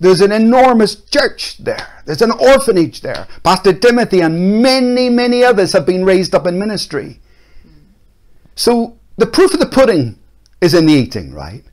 There's 0.00 0.20
an 0.20 0.32
enormous 0.32 0.94
church 0.94 1.58
there. 1.58 2.02
There's 2.06 2.22
an 2.22 2.30
orphanage 2.30 3.00
there. 3.00 3.26
Pastor 3.42 3.72
Timothy 3.72 4.20
and 4.20 4.62
many, 4.62 5.08
many 5.08 5.42
others 5.42 5.72
have 5.72 5.86
been 5.86 6.04
raised 6.04 6.34
up 6.34 6.46
in 6.46 6.58
ministry. 6.58 7.20
So 8.54 8.98
the 9.16 9.26
proof 9.26 9.54
of 9.54 9.60
the 9.60 9.66
pudding 9.66 10.18
is 10.60 10.74
in 10.74 10.86
the 10.86 10.92
eating, 10.92 11.34
right? 11.34 11.64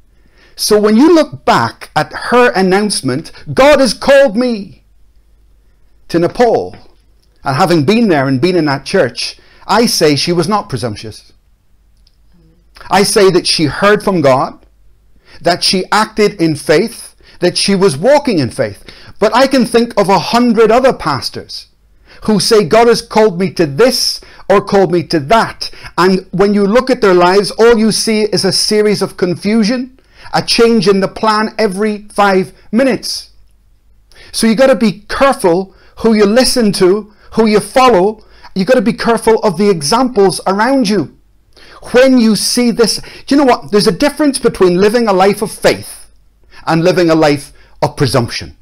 So 0.56 0.80
when 0.80 0.98
you 0.98 1.14
look 1.14 1.46
back 1.46 1.92
at 1.96 2.12
her 2.14 2.52
announcement, 2.54 3.32
God 3.54 3.80
has 3.80 3.94
called 3.94 4.36
me 4.36 4.84
to 6.08 6.20
Nepal. 6.20 6.76
And 7.44 7.56
having 7.56 7.86
been 7.86 8.08
there 8.08 8.28
and 8.28 8.42
been 8.42 8.56
in 8.56 8.66
that 8.66 8.86
church, 8.86 9.40
I 9.68 9.86
say 9.86 10.16
she 10.16 10.32
was 10.32 10.48
not 10.48 10.70
presumptuous. 10.70 11.34
I 12.90 13.04
say 13.04 13.32
that 13.32 13.48
she 13.48 13.66
heard 13.66 14.04
from 14.04 14.22
God, 14.22 14.66
that 15.42 15.64
she 15.64 15.86
acted 15.92 16.40
in 16.42 16.56
faith, 16.56 17.16
that 17.40 17.58
she 17.58 17.76
was 17.76 17.98
walking 17.98 18.40
in 18.40 18.50
faith. 18.50 18.84
But 19.20 19.36
I 19.36 19.48
can 19.48 19.66
think 19.66 19.98
of 20.00 20.10
a 20.10 20.20
hundred 20.20 20.72
other 20.72 20.94
pastors 20.94 21.68
who 22.24 22.40
say, 22.40 22.64
God 22.64 22.88
has 22.88 23.02
called 23.02 23.40
me 23.40 23.52
to 23.54 23.66
this 23.66 24.22
or 24.50 24.62
called 24.62 24.92
me 24.92 25.04
to 25.04 25.20
that. 25.20 25.70
And 25.98 26.28
when 26.32 26.54
you 26.54 26.66
look 26.66 26.90
at 26.90 27.02
their 27.02 27.14
lives, 27.14 27.52
all 27.52 27.78
you 27.78 27.92
see 27.92 28.24
is 28.24 28.46
a 28.46 28.52
series 28.52 29.02
of 29.02 29.18
confusion, 29.18 30.00
a 30.34 30.42
change 30.42 30.88
in 30.88 31.00
the 31.00 31.08
plan 31.08 31.54
every 31.58 32.08
five 32.10 32.54
minutes. 32.72 33.32
So 34.32 34.48
you 34.48 34.56
got 34.56 34.68
to 34.68 34.76
be 34.76 35.02
careful 35.08 35.76
who 36.00 36.14
you 36.14 36.26
listen 36.26 36.72
to, 36.74 37.14
who 37.34 37.46
you 37.46 37.60
follow. 37.60 38.24
You 38.56 38.64
got 38.64 38.76
to 38.76 38.82
be 38.82 38.94
careful 38.94 39.40
of 39.40 39.58
the 39.58 39.70
examples 39.70 40.40
around 40.48 40.88
you. 40.88 41.18
When 41.92 42.18
you 42.18 42.36
see 42.36 42.72
this, 42.72 43.02
you 43.28 43.38
know 43.38 43.44
what? 43.44 43.72
There's 43.72 43.88
a 43.88 43.92
difference 43.92 44.40
between 44.40 44.80
living 44.80 45.08
a 45.08 45.14
life 45.14 45.42
of 45.42 45.52
faith 45.52 46.10
and 46.66 46.84
living 46.84 47.10
a 47.10 47.16
life 47.16 47.52
of 47.82 47.98
presumption. 47.98 48.58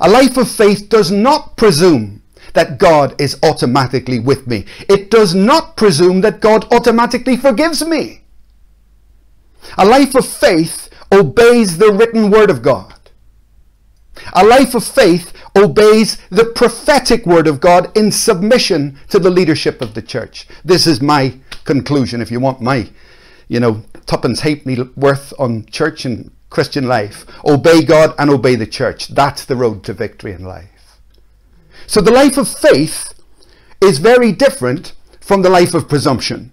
A 0.00 0.08
life 0.08 0.36
of 0.36 0.50
faith 0.50 0.88
does 0.88 1.10
not 1.10 1.56
presume 1.56 2.22
that 2.52 2.78
God 2.78 3.20
is 3.20 3.38
automatically 3.42 4.20
with 4.20 4.46
me. 4.46 4.66
It 4.88 5.10
does 5.10 5.34
not 5.34 5.76
presume 5.76 6.20
that 6.20 6.40
God 6.40 6.70
automatically 6.72 7.36
forgives 7.36 7.84
me. 7.84 8.22
A 9.76 9.84
life 9.84 10.14
of 10.14 10.26
faith 10.26 10.88
obeys 11.10 11.78
the 11.78 11.92
written 11.92 12.30
word 12.30 12.50
of 12.50 12.62
God. 12.62 12.94
A 14.32 14.44
life 14.44 14.74
of 14.74 14.84
faith 14.84 15.32
obeys 15.56 16.18
the 16.30 16.44
prophetic 16.44 17.26
word 17.26 17.46
of 17.46 17.60
God 17.60 17.96
in 17.96 18.12
submission 18.12 18.98
to 19.08 19.18
the 19.18 19.30
leadership 19.30 19.80
of 19.80 19.94
the 19.94 20.02
church. 20.02 20.46
This 20.64 20.86
is 20.86 21.00
my 21.00 21.38
conclusion. 21.64 22.20
If 22.20 22.30
you 22.30 22.40
want 22.40 22.60
my, 22.60 22.88
you 23.48 23.60
know, 23.60 23.82
tuppence 24.06 24.40
halfpenny 24.40 24.82
worth 24.96 25.32
on 25.38 25.66
church 25.66 26.04
and 26.04 26.30
Christian 26.50 26.86
life, 26.86 27.26
obey 27.44 27.82
God 27.82 28.14
and 28.18 28.30
obey 28.30 28.54
the 28.54 28.66
church. 28.66 29.08
That's 29.08 29.44
the 29.44 29.56
road 29.56 29.84
to 29.84 29.92
victory 29.92 30.32
in 30.32 30.44
life. 30.44 31.00
So 31.86 32.00
the 32.00 32.12
life 32.12 32.36
of 32.36 32.48
faith 32.48 33.14
is 33.80 33.98
very 33.98 34.32
different 34.32 34.94
from 35.20 35.42
the 35.42 35.50
life 35.50 35.74
of 35.74 35.88
presumption. 35.88 36.52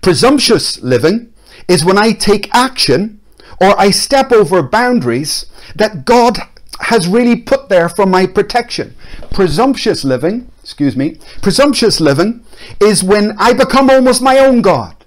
Presumptuous 0.00 0.80
living 0.82 1.32
is 1.68 1.84
when 1.84 1.98
I 1.98 2.12
take 2.12 2.54
action 2.54 3.20
or 3.60 3.78
I 3.78 3.90
step 3.90 4.32
over 4.32 4.62
boundaries 4.62 5.46
that 5.74 6.04
God 6.04 6.38
has 6.80 7.08
really 7.08 7.36
put 7.36 7.68
there 7.68 7.88
for 7.88 8.06
my 8.06 8.26
protection. 8.26 8.94
Presumptuous 9.32 10.04
living, 10.04 10.50
excuse 10.62 10.96
me, 10.96 11.18
presumptuous 11.42 12.00
living 12.00 12.44
is 12.80 13.02
when 13.02 13.32
I 13.38 13.52
become 13.52 13.90
almost 13.90 14.22
my 14.22 14.38
own 14.38 14.62
God. 14.62 15.04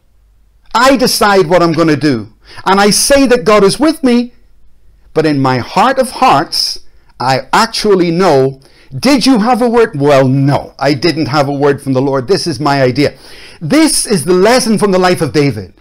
I 0.74 0.98
decide 0.98 1.48
what 1.48 1.64
I'm 1.64 1.74
going 1.74 1.88
to 1.88 1.98
do. 1.98 2.34
And 2.66 2.80
I 2.80 2.90
say 2.90 3.28
that 3.28 3.46
God 3.46 3.64
is 3.64 3.80
with 3.80 4.04
me, 4.04 4.34
but 5.14 5.26
in 5.26 5.40
my 5.40 5.60
heart 5.60 6.00
of 6.00 6.12
hearts, 6.12 6.80
I 7.20 7.48
actually 7.52 8.12
know. 8.12 8.62
Did 8.98 9.26
you 9.26 9.40
have 9.40 9.62
a 9.62 9.70
word? 9.70 10.00
Well, 10.00 10.28
no, 10.28 10.74
I 10.80 10.94
didn't 10.94 11.28
have 11.28 11.48
a 11.48 11.54
word 11.54 11.82
from 11.82 11.94
the 11.94 12.02
Lord. 12.02 12.28
This 12.28 12.48
is 12.48 12.60
my 12.60 12.82
idea. 12.82 13.18
This 13.62 14.08
is 14.08 14.26
the 14.26 14.34
lesson 14.34 14.80
from 14.80 14.92
the 14.92 15.00
life 15.00 15.22
of 15.22 15.34
David. 15.34 15.74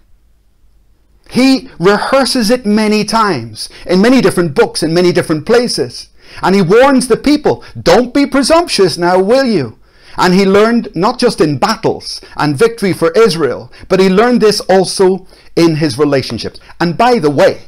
He 1.31 1.69
rehearses 1.79 2.51
it 2.51 2.65
many 2.65 3.05
times 3.05 3.69
in 3.87 4.01
many 4.01 4.21
different 4.21 4.55
books 4.55 4.83
in 4.83 4.95
many 4.95 5.13
different 5.13 5.47
places. 5.47 6.09
And 6.43 6.55
he 6.55 6.63
warns 6.63 7.09
the 7.09 7.17
people, 7.17 7.65
don't 7.81 8.15
be 8.15 8.27
presumptuous 8.27 8.99
now, 8.99 9.21
will 9.21 9.45
you? 9.45 9.79
And 10.17 10.35
he 10.35 10.45
learned 10.45 10.89
not 10.95 11.19
just 11.19 11.41
in 11.41 11.59
battles 11.59 12.21
and 12.37 12.59
victory 12.59 12.93
for 12.93 13.13
Israel, 13.13 13.73
but 13.89 14.01
he 14.01 14.09
learned 14.09 14.41
this 14.41 14.61
also 14.61 15.27
in 15.55 15.77
his 15.77 15.99
relationships. 15.99 16.59
And 16.81 16.99
by 16.99 17.19
the 17.19 17.31
way, 17.31 17.63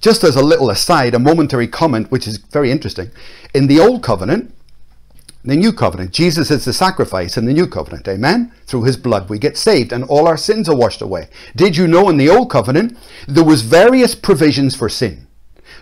just 0.00 0.22
as 0.22 0.36
a 0.36 0.42
little 0.42 0.70
aside, 0.70 1.14
a 1.14 1.18
momentary 1.18 1.66
comment 1.66 2.10
which 2.10 2.28
is 2.28 2.36
very 2.36 2.70
interesting. 2.70 3.10
In 3.52 3.66
the 3.66 3.80
Old 3.80 4.02
Covenant, 4.02 4.54
the 5.48 5.56
new 5.56 5.72
covenant. 5.72 6.12
Jesus 6.12 6.50
is 6.50 6.64
the 6.64 6.72
sacrifice 6.72 7.36
in 7.36 7.44
the 7.44 7.52
new 7.52 7.66
covenant. 7.66 8.06
Amen? 8.06 8.52
Through 8.66 8.84
his 8.84 8.96
blood 8.96 9.28
we 9.28 9.38
get 9.38 9.56
saved 9.56 9.92
and 9.92 10.04
all 10.04 10.26
our 10.26 10.36
sins 10.36 10.68
are 10.68 10.76
washed 10.76 11.02
away. 11.02 11.28
Did 11.56 11.76
you 11.76 11.86
know 11.86 12.08
in 12.08 12.16
the 12.16 12.28
old 12.28 12.50
covenant 12.50 12.96
there 13.26 13.44
was 13.44 13.62
various 13.62 14.14
provisions 14.14 14.76
for 14.76 14.88
sin? 14.88 15.26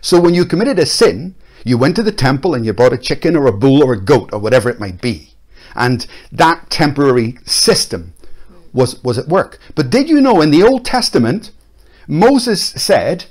So 0.01 0.21
when 0.21 0.35
you 0.35 0.45
committed 0.45 0.79
a 0.79 0.87
sin, 0.87 1.35
you 1.65 1.79
went 1.79 1.97
to 1.97 2.03
the 2.03 2.13
temple 2.13 2.55
and 2.55 2.65
you 2.65 2.73
bought 2.73 2.93
a 2.93 2.99
chicken 2.99 3.35
or 3.35 3.47
a 3.47 3.53
bull 3.53 3.83
or 3.83 3.95
a 3.95 4.01
goat 4.01 4.31
or 4.33 4.39
whatever 4.39 4.71
it 4.71 4.81
might 4.81 5.01
be. 5.01 5.35
And 5.75 6.07
that 6.33 6.71
temporary 6.71 7.39
system 7.45 8.15
was, 8.73 9.03
was 9.03 9.19
at 9.19 9.29
work. 9.29 9.59
But 9.75 9.91
did 9.91 10.09
you 10.09 10.21
know 10.21 10.41
in 10.41 10.51
the 10.51 10.63
Old 10.63 10.85
Testament, 10.85 11.51
Moses 12.07 12.63
said, 12.63 13.27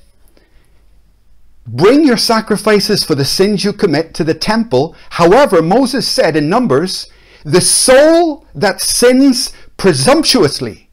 Bring 1.68 2.06
your 2.06 2.18
sacrifices 2.18 3.04
for 3.04 3.16
the 3.16 3.26
sins 3.26 3.64
you 3.64 3.74
commit 3.74 4.14
to 4.16 4.24
the 4.24 4.36
temple. 4.36 4.96
However, 5.12 5.62
Moses 5.62 6.08
said 6.08 6.36
in 6.36 6.48
Numbers, 6.50 7.08
the 7.44 7.62
soul 7.62 8.46
that 8.54 8.82
sins 8.82 9.52
presumptuously, 9.78 10.90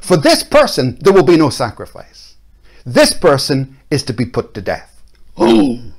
for 0.00 0.16
this 0.16 0.42
person 0.42 0.98
there 1.00 1.12
will 1.12 1.24
be 1.24 1.36
no 1.36 1.50
sacrifice. 1.50 2.36
This 2.84 3.14
person 3.14 3.78
is 3.90 4.02
to 4.04 4.12
be 4.12 4.26
put 4.26 4.52
to 4.54 4.60
death. 4.60 5.02
Oh, 5.36 5.92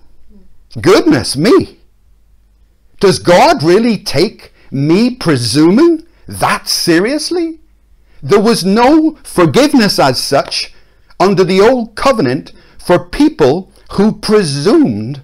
goodness 0.80 1.36
me. 1.36 1.80
Does 3.00 3.20
God 3.20 3.64
really 3.64 3.98
take 3.98 4.54
me 4.72 5.16
presuming 5.16 6.06
that 6.28 6.68
seriously? 6.68 7.60
There 8.22 8.40
was 8.40 8.64
no 8.64 9.18
forgiveness 9.24 10.00
as 10.00 10.24
such 10.24 10.74
under 11.20 11.44
the 11.44 11.62
old 11.62 11.96
covenant 11.96 12.54
for 12.78 13.10
people 13.10 13.72
who 13.94 14.14
presumed 14.14 15.22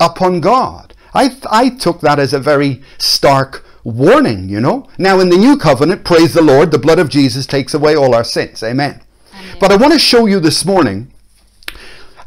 upon 0.00 0.40
God. 0.40 0.94
I, 1.14 1.36
I 1.50 1.70
took 1.70 2.00
that 2.00 2.18
as 2.18 2.32
a 2.32 2.38
very 2.38 2.82
stark 2.98 3.64
warning, 3.84 4.48
you 4.48 4.60
know. 4.60 4.88
Now, 4.98 5.20
in 5.20 5.30
the 5.30 5.36
new 5.36 5.56
covenant, 5.56 6.04
praise 6.04 6.34
the 6.34 6.42
Lord, 6.42 6.70
the 6.70 6.78
blood 6.78 6.98
of 6.98 7.08
Jesus 7.08 7.46
takes 7.46 7.74
away 7.74 7.96
all 7.96 8.14
our 8.14 8.24
sins. 8.24 8.62
Amen. 8.62 9.00
Amen. 9.34 9.56
But 9.60 9.72
I 9.72 9.76
want 9.76 9.92
to 9.92 9.98
show 9.98 10.26
you 10.26 10.40
this 10.40 10.64
morning 10.64 11.12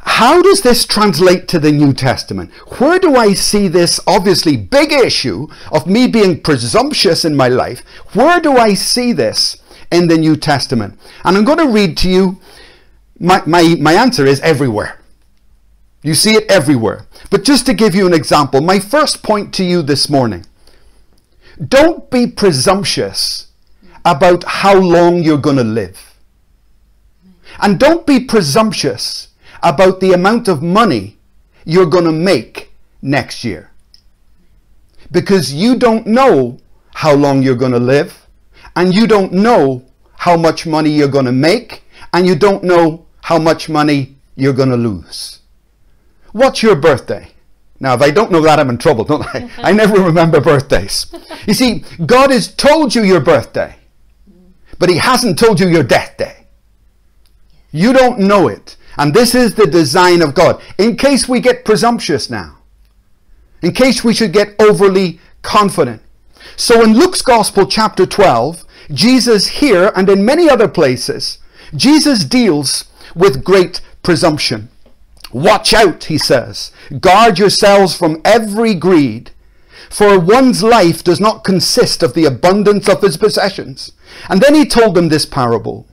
how 0.04 0.42
does 0.42 0.62
this 0.62 0.84
translate 0.84 1.46
to 1.48 1.60
the 1.60 1.70
New 1.70 1.92
Testament? 1.92 2.52
Where 2.78 2.98
do 2.98 3.14
I 3.14 3.34
see 3.34 3.68
this 3.68 4.00
obviously 4.06 4.56
big 4.56 4.92
issue 4.92 5.46
of 5.70 5.86
me 5.86 6.08
being 6.08 6.40
presumptuous 6.40 7.24
in 7.24 7.36
my 7.36 7.46
life? 7.46 7.80
Where 8.12 8.40
do 8.40 8.56
I 8.56 8.74
see 8.74 9.12
this 9.12 9.62
in 9.92 10.08
the 10.08 10.18
New 10.18 10.36
Testament? 10.36 10.98
And 11.24 11.36
I'm 11.36 11.44
going 11.44 11.58
to 11.58 11.68
read 11.68 11.96
to 11.98 12.10
you, 12.10 12.40
my, 13.20 13.42
my, 13.46 13.76
my 13.80 13.92
answer 13.92 14.26
is 14.26 14.40
everywhere. 14.40 14.98
You 16.02 16.14
see 16.14 16.32
it 16.32 16.50
everywhere. 16.50 17.06
But 17.30 17.44
just 17.44 17.64
to 17.66 17.74
give 17.74 17.94
you 17.94 18.06
an 18.06 18.12
example, 18.14 18.60
my 18.60 18.78
first 18.78 19.22
point 19.22 19.54
to 19.54 19.64
you 19.64 19.82
this 19.82 20.08
morning 20.08 20.44
don't 21.68 22.10
be 22.10 22.26
presumptuous 22.26 23.48
about 24.04 24.42
how 24.44 24.74
long 24.74 25.22
you're 25.22 25.38
going 25.38 25.56
to 25.56 25.64
live. 25.64 26.18
And 27.60 27.78
don't 27.78 28.06
be 28.06 28.20
presumptuous 28.20 29.28
about 29.62 30.00
the 30.00 30.12
amount 30.12 30.48
of 30.48 30.62
money 30.62 31.18
you're 31.64 31.86
going 31.86 32.04
to 32.04 32.12
make 32.12 32.72
next 33.00 33.44
year. 33.44 33.70
Because 35.10 35.52
you 35.52 35.76
don't 35.76 36.06
know 36.06 36.58
how 36.94 37.14
long 37.14 37.42
you're 37.42 37.54
going 37.54 37.72
to 37.72 37.78
live, 37.78 38.26
and 38.74 38.94
you 38.94 39.06
don't 39.06 39.32
know 39.32 39.84
how 40.16 40.36
much 40.36 40.66
money 40.66 40.90
you're 40.90 41.08
going 41.08 41.26
to 41.26 41.32
make, 41.32 41.84
and 42.12 42.26
you 42.26 42.34
don't 42.34 42.64
know 42.64 43.06
how 43.20 43.38
much 43.38 43.68
money 43.68 44.16
you're 44.34 44.52
going 44.52 44.70
to 44.70 44.76
lose. 44.76 45.41
What's 46.32 46.62
your 46.62 46.76
birthday? 46.76 47.28
Now, 47.78 47.94
if 47.94 48.02
I 48.02 48.10
don't 48.10 48.30
know 48.30 48.40
that, 48.42 48.58
I'm 48.58 48.70
in 48.70 48.78
trouble, 48.78 49.04
don't 49.04 49.26
I? 49.34 49.50
I 49.58 49.72
never 49.72 50.00
remember 50.00 50.40
birthdays. 50.40 51.06
You 51.46 51.54
see, 51.54 51.84
God 52.04 52.30
has 52.30 52.52
told 52.54 52.94
you 52.94 53.02
your 53.02 53.20
birthday, 53.20 53.76
but 54.78 54.88
He 54.88 54.98
hasn't 54.98 55.38
told 55.38 55.60
you 55.60 55.68
your 55.68 55.82
death 55.82 56.16
day. 56.16 56.46
You 57.72 57.92
don't 57.92 58.20
know 58.20 58.48
it. 58.48 58.76
And 58.98 59.14
this 59.14 59.34
is 59.34 59.54
the 59.54 59.66
design 59.66 60.22
of 60.22 60.34
God. 60.34 60.62
In 60.78 60.96
case 60.96 61.28
we 61.28 61.40
get 61.40 61.64
presumptuous 61.64 62.28
now, 62.28 62.58
in 63.62 63.72
case 63.72 64.04
we 64.04 64.12
should 64.14 64.32
get 64.32 64.54
overly 64.60 65.18
confident, 65.42 66.02
So 66.56 66.82
in 66.82 66.94
Luke's 66.94 67.22
Gospel, 67.22 67.66
chapter 67.66 68.06
12, 68.06 68.64
Jesus 68.92 69.46
here 69.46 69.92
and 69.96 70.08
in 70.08 70.24
many 70.24 70.48
other 70.48 70.68
places, 70.68 71.38
Jesus 71.74 72.24
deals 72.24 72.84
with 73.14 73.44
great 73.44 73.80
presumption. 74.02 74.68
Watch 75.32 75.72
out, 75.72 76.04
he 76.04 76.18
says. 76.18 76.72
Guard 77.00 77.38
yourselves 77.38 77.96
from 77.96 78.20
every 78.24 78.74
greed, 78.74 79.30
for 79.88 80.18
one's 80.18 80.62
life 80.62 81.02
does 81.04 81.20
not 81.20 81.44
consist 81.44 82.02
of 82.02 82.14
the 82.14 82.24
abundance 82.24 82.88
of 82.88 83.02
his 83.02 83.16
possessions. 83.16 83.92
And 84.28 84.40
then 84.40 84.54
he 84.54 84.64
told 84.64 84.94
them 84.94 85.08
this 85.08 85.26
parable. 85.26 85.86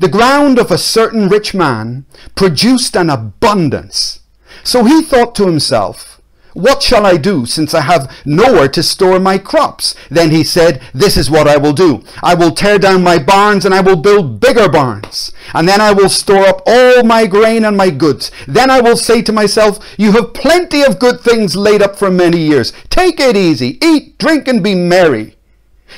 The 0.00 0.08
ground 0.08 0.58
of 0.58 0.70
a 0.70 0.78
certain 0.78 1.28
rich 1.28 1.54
man 1.54 2.06
produced 2.34 2.96
an 2.96 3.10
abundance. 3.10 4.20
So 4.64 4.84
he 4.84 5.02
thought 5.02 5.34
to 5.36 5.46
himself, 5.46 6.20
what 6.54 6.82
shall 6.82 7.06
I 7.06 7.16
do, 7.16 7.46
since 7.46 7.72
I 7.72 7.80
have 7.80 8.14
nowhere 8.24 8.68
to 8.68 8.82
store 8.82 9.18
my 9.18 9.38
crops? 9.38 9.94
Then 10.10 10.30
he 10.30 10.44
said, 10.44 10.82
This 10.92 11.16
is 11.16 11.30
what 11.30 11.48
I 11.48 11.56
will 11.56 11.72
do. 11.72 12.04
I 12.22 12.34
will 12.34 12.50
tear 12.50 12.78
down 12.78 13.02
my 13.02 13.18
barns, 13.18 13.64
and 13.64 13.74
I 13.74 13.80
will 13.80 13.96
build 13.96 14.40
bigger 14.40 14.68
barns. 14.68 15.32
And 15.54 15.66
then 15.66 15.80
I 15.80 15.92
will 15.92 16.08
store 16.08 16.44
up 16.46 16.62
all 16.66 17.02
my 17.04 17.26
grain 17.26 17.64
and 17.64 17.76
my 17.76 17.90
goods. 17.90 18.30
Then 18.46 18.70
I 18.70 18.80
will 18.80 18.96
say 18.96 19.22
to 19.22 19.32
myself, 19.32 19.78
You 19.96 20.12
have 20.12 20.34
plenty 20.34 20.82
of 20.82 20.98
good 20.98 21.20
things 21.20 21.56
laid 21.56 21.82
up 21.82 21.96
for 21.96 22.10
many 22.10 22.38
years. 22.38 22.72
Take 22.90 23.18
it 23.18 23.36
easy, 23.36 23.78
eat, 23.82 24.18
drink, 24.18 24.46
and 24.46 24.62
be 24.62 24.74
merry. 24.74 25.36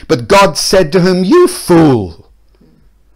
But 0.09 0.29
God 0.29 0.57
said 0.57 0.93
to 0.93 1.01
him, 1.01 1.25
You 1.25 1.49
fool, 1.49 2.31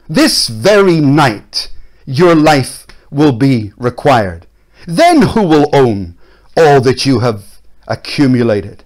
this 0.08 0.48
very 0.48 1.00
night 1.00 1.70
your 2.04 2.34
life 2.34 2.86
will 3.10 3.32
be 3.32 3.72
required. 3.76 4.46
Then 4.86 5.22
who 5.22 5.42
will 5.42 5.68
own? 5.72 6.16
All 6.58 6.80
that 6.80 7.06
you 7.06 7.20
have 7.20 7.60
accumulated. 7.86 8.84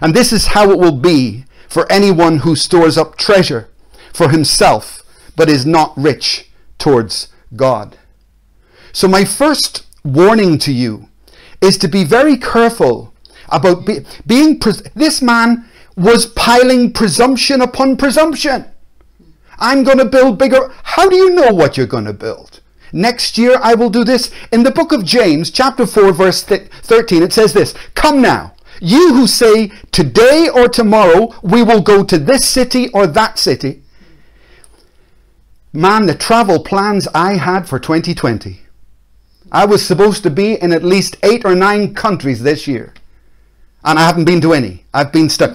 And 0.00 0.14
this 0.14 0.32
is 0.32 0.48
how 0.48 0.70
it 0.70 0.78
will 0.78 0.98
be 0.98 1.44
for 1.68 1.90
anyone 1.90 2.38
who 2.38 2.56
stores 2.56 2.98
up 2.98 3.16
treasure 3.16 3.68
for 4.12 4.28
himself, 4.30 5.02
but 5.36 5.48
is 5.48 5.64
not 5.64 5.96
rich 5.96 6.50
towards 6.78 7.28
God. 7.54 7.96
So, 8.92 9.08
my 9.08 9.24
first 9.24 9.86
warning 10.04 10.58
to 10.58 10.72
you 10.72 11.08
is 11.60 11.78
to 11.78 11.88
be 11.88 12.04
very 12.04 12.36
careful 12.36 13.12
about 13.48 13.86
be, 13.86 14.00
being. 14.26 14.60
This 14.94 15.22
man 15.22 15.68
was 15.96 16.26
piling 16.26 16.92
presumption 16.92 17.60
upon 17.60 17.96
presumption. 17.96 18.66
I'm 19.58 19.84
going 19.84 19.98
to 19.98 20.04
build 20.04 20.38
bigger. 20.38 20.72
How 20.82 21.08
do 21.08 21.16
you 21.16 21.30
know 21.30 21.52
what 21.52 21.76
you're 21.76 21.86
going 21.86 22.04
to 22.04 22.12
build? 22.12 22.60
Next 22.96 23.36
year 23.36 23.58
I 23.62 23.74
will 23.74 23.90
do 23.90 24.04
this. 24.04 24.30
In 24.50 24.62
the 24.62 24.70
book 24.70 24.90
of 24.90 25.04
James, 25.04 25.50
chapter 25.50 25.86
4, 25.86 26.12
verse 26.12 26.42
13, 26.42 27.22
it 27.22 27.30
says 27.30 27.52
this 27.52 27.74
Come 27.94 28.22
now, 28.22 28.54
you 28.80 29.12
who 29.12 29.26
say, 29.26 29.70
Today 29.92 30.48
or 30.48 30.66
tomorrow 30.66 31.34
we 31.42 31.62
will 31.62 31.82
go 31.82 32.02
to 32.02 32.16
this 32.16 32.48
city 32.48 32.88
or 32.94 33.06
that 33.06 33.38
city. 33.38 33.82
Man, 35.74 36.06
the 36.06 36.14
travel 36.14 36.58
plans 36.58 37.06
I 37.08 37.34
had 37.34 37.68
for 37.68 37.78
2020. 37.78 38.60
I 39.52 39.66
was 39.66 39.84
supposed 39.84 40.22
to 40.22 40.30
be 40.30 40.54
in 40.54 40.72
at 40.72 40.82
least 40.82 41.18
eight 41.22 41.44
or 41.44 41.54
nine 41.54 41.94
countries 41.94 42.42
this 42.42 42.66
year. 42.66 42.94
And 43.84 43.98
I 43.98 44.06
haven't 44.06 44.24
been 44.24 44.40
to 44.40 44.54
any. 44.54 44.86
I've 44.94 45.12
been 45.12 45.28
stuck. 45.28 45.54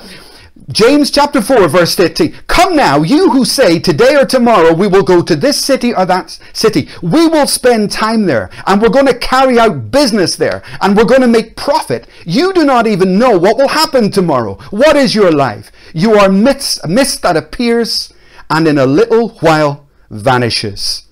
James 0.71 1.11
chapter 1.11 1.41
4 1.41 1.67
verse 1.67 1.95
13. 1.95 2.33
Come 2.47 2.75
now, 2.75 3.01
you 3.01 3.31
who 3.31 3.43
say 3.43 3.77
today 3.79 4.15
or 4.15 4.25
tomorrow 4.25 4.73
we 4.73 4.87
will 4.87 5.03
go 5.03 5.21
to 5.21 5.35
this 5.35 5.59
city 5.59 5.93
or 5.93 6.05
that 6.05 6.39
city. 6.53 6.87
We 7.01 7.27
will 7.27 7.47
spend 7.47 7.91
time 7.91 8.25
there 8.25 8.49
and 8.65 8.81
we're 8.81 8.89
going 8.89 9.07
to 9.07 9.17
carry 9.17 9.59
out 9.59 9.91
business 9.91 10.35
there 10.35 10.63
and 10.79 10.95
we're 10.95 11.05
going 11.05 11.21
to 11.21 11.27
make 11.27 11.57
profit. 11.57 12.07
You 12.25 12.53
do 12.53 12.63
not 12.63 12.87
even 12.87 13.19
know 13.19 13.37
what 13.37 13.57
will 13.57 13.69
happen 13.69 14.11
tomorrow. 14.11 14.55
What 14.69 14.95
is 14.95 15.13
your 15.13 15.31
life? 15.31 15.71
You 15.93 16.13
are 16.13 16.29
mist, 16.29 16.87
mist 16.87 17.21
that 17.23 17.35
appears 17.35 18.13
and 18.49 18.67
in 18.67 18.77
a 18.77 18.85
little 18.85 19.29
while 19.39 19.87
vanishes. 20.09 21.07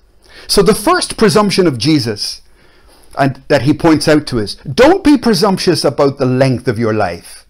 So 0.46 0.62
the 0.62 0.74
first 0.74 1.18
presumption 1.18 1.66
of 1.66 1.76
Jesus 1.76 2.40
and 3.18 3.42
that 3.48 3.62
he 3.62 3.74
points 3.74 4.08
out 4.08 4.26
to 4.28 4.38
us, 4.38 4.54
don't 4.54 5.04
be 5.04 5.18
presumptuous 5.18 5.84
about 5.84 6.18
the 6.18 6.26
length 6.26 6.66
of 6.68 6.78
your 6.78 6.94
life. 6.94 7.46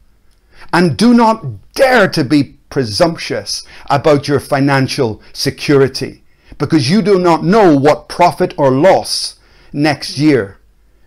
And 0.73 0.97
do 0.97 1.13
not 1.15 1.73
dare 1.75 2.09
to 2.09 2.25
be 2.25 2.59
presumptuous 2.71 3.67
about 3.89 4.29
your 4.29 4.41
financial 4.41 5.21
security 5.33 6.23
because 6.59 6.91
you 6.91 7.03
do 7.03 7.19
not 7.19 7.45
know 7.45 7.77
what 7.77 8.09
profit 8.09 8.55
or 8.57 8.71
loss 8.71 9.39
next 9.73 10.19
year 10.19 10.59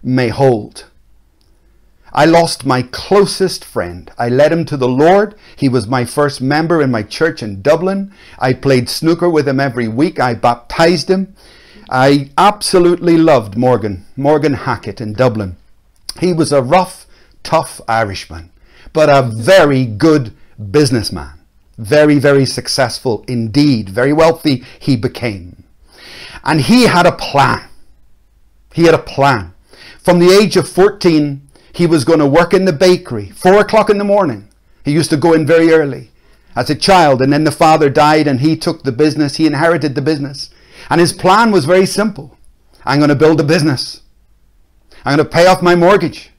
may 0.03 0.29
hold. 0.29 0.85
I 2.15 2.25
lost 2.25 2.65
my 2.65 2.83
closest 2.83 3.65
friend. 3.65 4.11
I 4.19 4.29
led 4.29 4.51
him 4.51 4.65
to 4.65 4.77
the 4.77 4.87
Lord. 4.87 5.33
He 5.55 5.67
was 5.67 5.87
my 5.87 6.05
first 6.05 6.41
member 6.41 6.81
in 6.81 6.91
my 6.91 7.01
church 7.01 7.41
in 7.41 7.61
Dublin. 7.63 8.13
I 8.37 8.53
played 8.53 8.87
snooker 8.87 9.29
with 9.29 9.47
him 9.47 9.59
every 9.59 9.87
week. 9.87 10.19
I 10.19 10.35
baptized 10.35 11.09
him. 11.09 11.35
I 11.89 12.29
absolutely 12.37 13.17
loved 13.17 13.57
Morgan, 13.57 14.05
Morgan 14.15 14.53
Hackett 14.53 15.01
in 15.01 15.13
Dublin. 15.13 15.57
He 16.19 16.33
was 16.33 16.51
a 16.51 16.61
rough, 16.61 17.07
tough 17.41 17.81
Irishman 17.87 18.51
but 18.93 19.09
a 19.09 19.21
very 19.21 19.85
good 19.85 20.33
businessman. 20.71 21.39
Very, 21.77 22.19
very 22.19 22.45
successful 22.45 23.25
indeed. 23.27 23.89
Very 23.89 24.13
wealthy 24.13 24.63
he 24.79 24.95
became. 24.95 25.63
And 26.43 26.61
he 26.61 26.83
had 26.83 27.05
a 27.05 27.11
plan. 27.11 27.67
He 28.73 28.83
had 28.83 28.93
a 28.93 28.99
plan. 28.99 29.53
From 29.99 30.19
the 30.19 30.31
age 30.31 30.55
of 30.55 30.69
14, 30.69 31.47
he 31.73 31.87
was 31.87 32.05
going 32.05 32.19
to 32.19 32.27
work 32.27 32.53
in 32.53 32.65
the 32.65 32.73
bakery, 32.73 33.31
four 33.31 33.59
o'clock 33.59 33.89
in 33.89 33.97
the 33.97 34.03
morning. 34.03 34.49
He 34.85 34.91
used 34.91 35.09
to 35.09 35.17
go 35.17 35.33
in 35.33 35.47
very 35.47 35.71
early 35.71 36.11
as 36.55 36.69
a 36.69 36.75
child, 36.75 37.21
and 37.21 37.33
then 37.33 37.45
the 37.45 37.51
father 37.51 37.89
died 37.89 38.27
and 38.27 38.39
he 38.39 38.55
took 38.55 38.83
the 38.83 38.91
business, 38.91 39.37
he 39.37 39.47
inherited 39.47 39.95
the 39.95 40.01
business. 40.01 40.49
And 40.89 41.01
his 41.01 41.13
plan 41.13 41.51
was 41.51 41.65
very 41.65 41.85
simple 41.85 42.37
I'm 42.85 42.99
going 42.99 43.09
to 43.09 43.15
build 43.15 43.39
a 43.39 43.45
business, 43.45 44.01
I'm 45.05 45.17
going 45.17 45.27
to 45.27 45.33
pay 45.33 45.47
off 45.47 45.61
my 45.61 45.75
mortgage. 45.75 46.32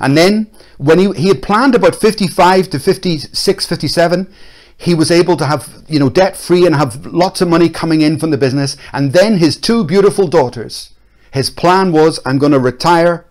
And 0.00 0.16
then 0.16 0.50
when 0.78 0.98
he, 0.98 1.12
he 1.12 1.28
had 1.28 1.42
planned 1.42 1.74
about 1.74 1.94
55 1.94 2.70
to 2.70 2.78
56, 2.78 3.66
57, 3.66 4.32
he 4.78 4.94
was 4.94 5.10
able 5.10 5.36
to 5.36 5.46
have, 5.46 5.84
you 5.88 5.98
know, 5.98 6.10
debt 6.10 6.36
free 6.36 6.66
and 6.66 6.74
have 6.74 7.06
lots 7.06 7.40
of 7.40 7.48
money 7.48 7.68
coming 7.68 8.02
in 8.02 8.18
from 8.18 8.30
the 8.30 8.38
business. 8.38 8.76
And 8.92 9.12
then 9.12 9.38
his 9.38 9.56
two 9.56 9.84
beautiful 9.84 10.28
daughters, 10.28 10.90
his 11.32 11.50
plan 11.50 11.92
was, 11.92 12.20
I'm 12.26 12.38
going 12.38 12.52
to 12.52 12.58
retire. 12.58 13.26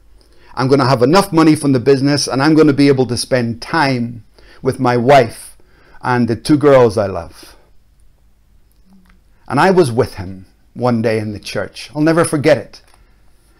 I'm 0.55 0.67
going 0.67 0.79
to 0.79 0.87
have 0.87 1.03
enough 1.03 1.31
money 1.33 1.55
from 1.55 1.73
the 1.73 1.79
business 1.79 2.27
and 2.27 2.41
I'm 2.41 2.55
going 2.55 2.67
to 2.67 2.73
be 2.73 2.87
able 2.87 3.05
to 3.07 3.17
spend 3.17 3.61
time 3.61 4.23
with 4.61 4.79
my 4.79 4.97
wife 4.97 5.57
and 6.01 6.27
the 6.27 6.35
two 6.35 6.57
girls 6.57 6.97
I 6.97 7.07
love. 7.07 7.55
And 9.47 9.59
I 9.59 9.71
was 9.71 9.91
with 9.91 10.15
him 10.15 10.45
one 10.73 11.01
day 11.01 11.19
in 11.19 11.33
the 11.33 11.39
church. 11.39 11.91
I'll 11.93 12.01
never 12.01 12.25
forget 12.25 12.57
it. 12.57 12.81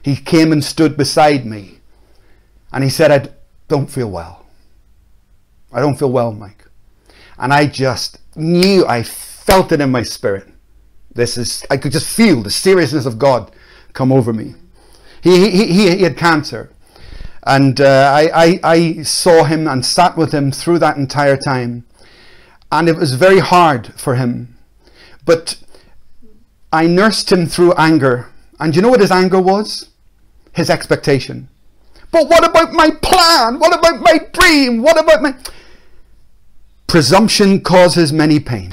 He 0.04 0.16
came 0.16 0.52
and 0.52 0.64
stood 0.64 0.96
beside 0.96 1.46
me 1.46 1.80
and 2.76 2.84
he 2.84 2.90
said, 2.90 3.10
I 3.10 3.30
don't 3.70 3.90
feel 3.90 4.12
well. 4.12 4.46
I 5.72 5.80
don't 5.80 5.96
feel 5.96 6.12
well, 6.12 6.34
Mike. 6.34 6.66
And 7.38 7.54
I 7.54 7.68
just 7.68 8.20
knew, 8.36 8.86
I 8.86 9.02
felt 9.02 9.72
it 9.72 9.80
in 9.80 9.92
my 9.92 10.04
spirit. 10.04 10.50
This 11.14 11.38
is, 11.38 11.66
I 11.72 11.78
could 11.78 11.94
just 11.94 12.14
feel 12.14 12.44
the 12.44 12.52
seriousness 12.52 13.06
of 13.06 13.18
God 13.18 13.56
come 13.94 14.12
over 14.12 14.34
me. 14.34 14.56
He, 15.22 15.50
he, 15.50 15.68
he, 15.68 15.96
he 15.96 16.04
had 16.04 16.18
cancer. 16.18 16.70
And 17.44 17.80
uh, 17.80 18.12
I, 18.14 18.30
I, 18.34 18.60
I 18.62 19.04
saw 19.04 19.46
him 19.46 19.70
and 19.70 19.86
sat 19.86 20.18
with 20.18 20.34
him 20.34 20.52
through 20.52 20.80
that 20.80 20.98
entire 20.98 21.38
time. 21.38 21.86
And 22.74 22.90
it 22.90 22.98
was 22.98 23.14
very 23.14 23.40
hard 23.40 23.94
for 23.94 24.16
him. 24.16 24.58
But 25.24 25.64
I 26.74 26.88
nursed 26.88 27.32
him 27.32 27.46
through 27.46 27.72
anger. 27.76 28.34
And 28.60 28.76
you 28.76 28.82
know 28.82 28.90
what 28.90 29.00
his 29.00 29.12
anger 29.12 29.40
was? 29.40 29.92
His 30.52 30.70
expectation. 30.70 31.48
But 32.16 32.30
what 32.30 32.46
about 32.46 32.72
my 32.72 32.92
plan? 33.02 33.60
What 33.60 33.78
about 33.78 34.00
my 34.00 34.20
dream? 34.32 34.82
What 34.82 34.98
about 34.98 35.22
my. 35.22 35.36
Presumption 36.88 37.60
causes 37.60 38.14
many 38.14 38.40
pain. 38.40 38.72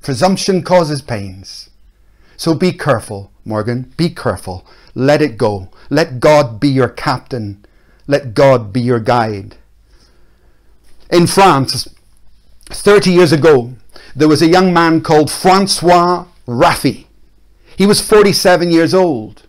Presumption 0.00 0.62
causes 0.62 1.02
pains. 1.02 1.70
So 2.36 2.54
be 2.54 2.70
careful, 2.70 3.32
Morgan. 3.44 3.92
Be 3.96 4.08
careful. 4.08 4.64
Let 4.94 5.20
it 5.20 5.36
go. 5.36 5.68
Let 5.90 6.20
God 6.20 6.60
be 6.60 6.68
your 6.68 6.88
captain. 6.88 7.66
Let 8.06 8.34
God 8.34 8.72
be 8.72 8.80
your 8.80 9.00
guide. 9.00 9.56
In 11.10 11.26
France, 11.26 11.92
30 12.66 13.10
years 13.10 13.32
ago, 13.32 13.74
there 14.14 14.28
was 14.28 14.42
a 14.42 14.46
young 14.46 14.72
man 14.72 15.00
called 15.00 15.28
Francois 15.28 16.26
Raffi. 16.46 17.06
He 17.76 17.84
was 17.84 18.00
47 18.00 18.70
years 18.70 18.94
old 18.94 19.44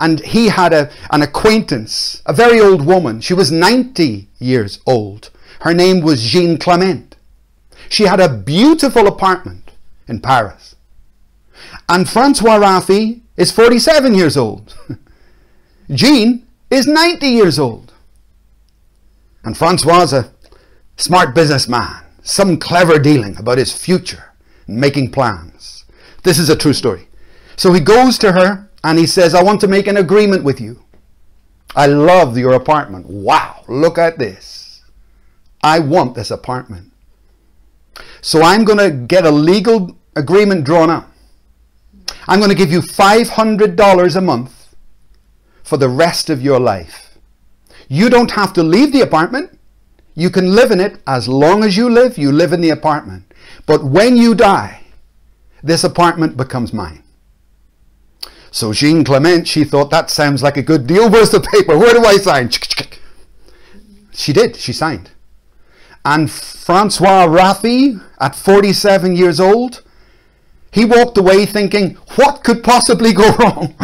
and 0.00 0.20
he 0.20 0.48
had 0.48 0.72
a, 0.72 0.90
an 1.10 1.20
acquaintance, 1.20 2.22
a 2.24 2.32
very 2.32 2.58
old 2.58 2.86
woman. 2.86 3.20
She 3.20 3.34
was 3.34 3.52
90 3.52 4.28
years 4.38 4.80
old. 4.86 5.30
Her 5.60 5.74
name 5.74 6.00
was 6.00 6.22
Jean 6.22 6.56
Clement. 6.56 7.16
She 7.90 8.04
had 8.04 8.18
a 8.18 8.28
beautiful 8.28 9.06
apartment 9.06 9.72
in 10.08 10.20
Paris. 10.20 10.74
And 11.86 12.08
Francois 12.08 12.58
Raffi 12.58 13.20
is 13.36 13.52
47 13.52 14.14
years 14.14 14.38
old. 14.38 14.74
Jean 15.90 16.46
is 16.70 16.86
90 16.86 17.26
years 17.26 17.58
old. 17.58 17.92
And 19.44 19.56
Francois 19.56 20.02
is 20.02 20.12
a 20.14 20.32
smart 20.96 21.34
businessman, 21.34 22.04
some 22.22 22.56
clever 22.56 22.98
dealing 22.98 23.36
about 23.36 23.58
his 23.58 23.72
future, 23.72 24.32
making 24.66 25.10
plans. 25.10 25.84
This 26.22 26.38
is 26.38 26.48
a 26.48 26.56
true 26.56 26.72
story. 26.72 27.08
So 27.56 27.74
he 27.74 27.80
goes 27.80 28.16
to 28.18 28.32
her 28.32 28.69
and 28.82 28.98
he 28.98 29.06
says, 29.06 29.34
I 29.34 29.42
want 29.42 29.60
to 29.60 29.68
make 29.68 29.86
an 29.86 29.96
agreement 29.96 30.44
with 30.44 30.60
you. 30.60 30.82
I 31.74 31.86
love 31.86 32.36
your 32.36 32.54
apartment. 32.54 33.06
Wow, 33.06 33.64
look 33.68 33.98
at 33.98 34.18
this. 34.18 34.82
I 35.62 35.78
want 35.78 36.14
this 36.14 36.30
apartment. 36.30 36.92
So 38.22 38.42
I'm 38.42 38.64
going 38.64 38.78
to 38.78 38.90
get 38.90 39.24
a 39.24 39.30
legal 39.30 39.96
agreement 40.16 40.64
drawn 40.64 40.90
up. 40.90 41.10
I'm 42.26 42.38
going 42.38 42.50
to 42.50 42.56
give 42.56 42.72
you 42.72 42.80
$500 42.80 44.16
a 44.16 44.20
month 44.20 44.74
for 45.62 45.76
the 45.76 45.88
rest 45.88 46.30
of 46.30 46.42
your 46.42 46.58
life. 46.58 47.18
You 47.88 48.08
don't 48.10 48.32
have 48.32 48.52
to 48.54 48.62
leave 48.62 48.92
the 48.92 49.00
apartment. 49.00 49.58
You 50.14 50.30
can 50.30 50.54
live 50.54 50.70
in 50.70 50.80
it 50.80 51.00
as 51.06 51.28
long 51.28 51.64
as 51.64 51.76
you 51.76 51.88
live, 51.88 52.18
you 52.18 52.32
live 52.32 52.52
in 52.52 52.60
the 52.60 52.70
apartment. 52.70 53.32
But 53.66 53.84
when 53.84 54.16
you 54.16 54.34
die, 54.34 54.82
this 55.62 55.84
apartment 55.84 56.36
becomes 56.36 56.72
mine. 56.72 57.02
So 58.50 58.72
Jean 58.72 59.04
Clement, 59.04 59.46
she 59.46 59.64
thought 59.64 59.90
that 59.90 60.10
sounds 60.10 60.42
like 60.42 60.56
a 60.56 60.62
good 60.62 60.86
deal. 60.86 61.08
Where's 61.08 61.30
the 61.30 61.40
paper? 61.40 61.78
Where 61.78 61.94
do 61.94 62.04
I 62.04 62.16
sign? 62.16 62.50
She 64.12 64.32
did. 64.32 64.56
She 64.56 64.72
signed. 64.72 65.10
And 66.04 66.30
Francois 66.30 67.26
Raffi, 67.26 68.02
at 68.20 68.34
47 68.34 69.16
years 69.16 69.38
old, 69.38 69.82
he 70.72 70.84
walked 70.84 71.18
away 71.18 71.46
thinking, 71.46 71.94
what 72.16 72.44
could 72.44 72.62
possibly 72.62 73.12
go 73.12 73.30
wrong? 73.38 73.74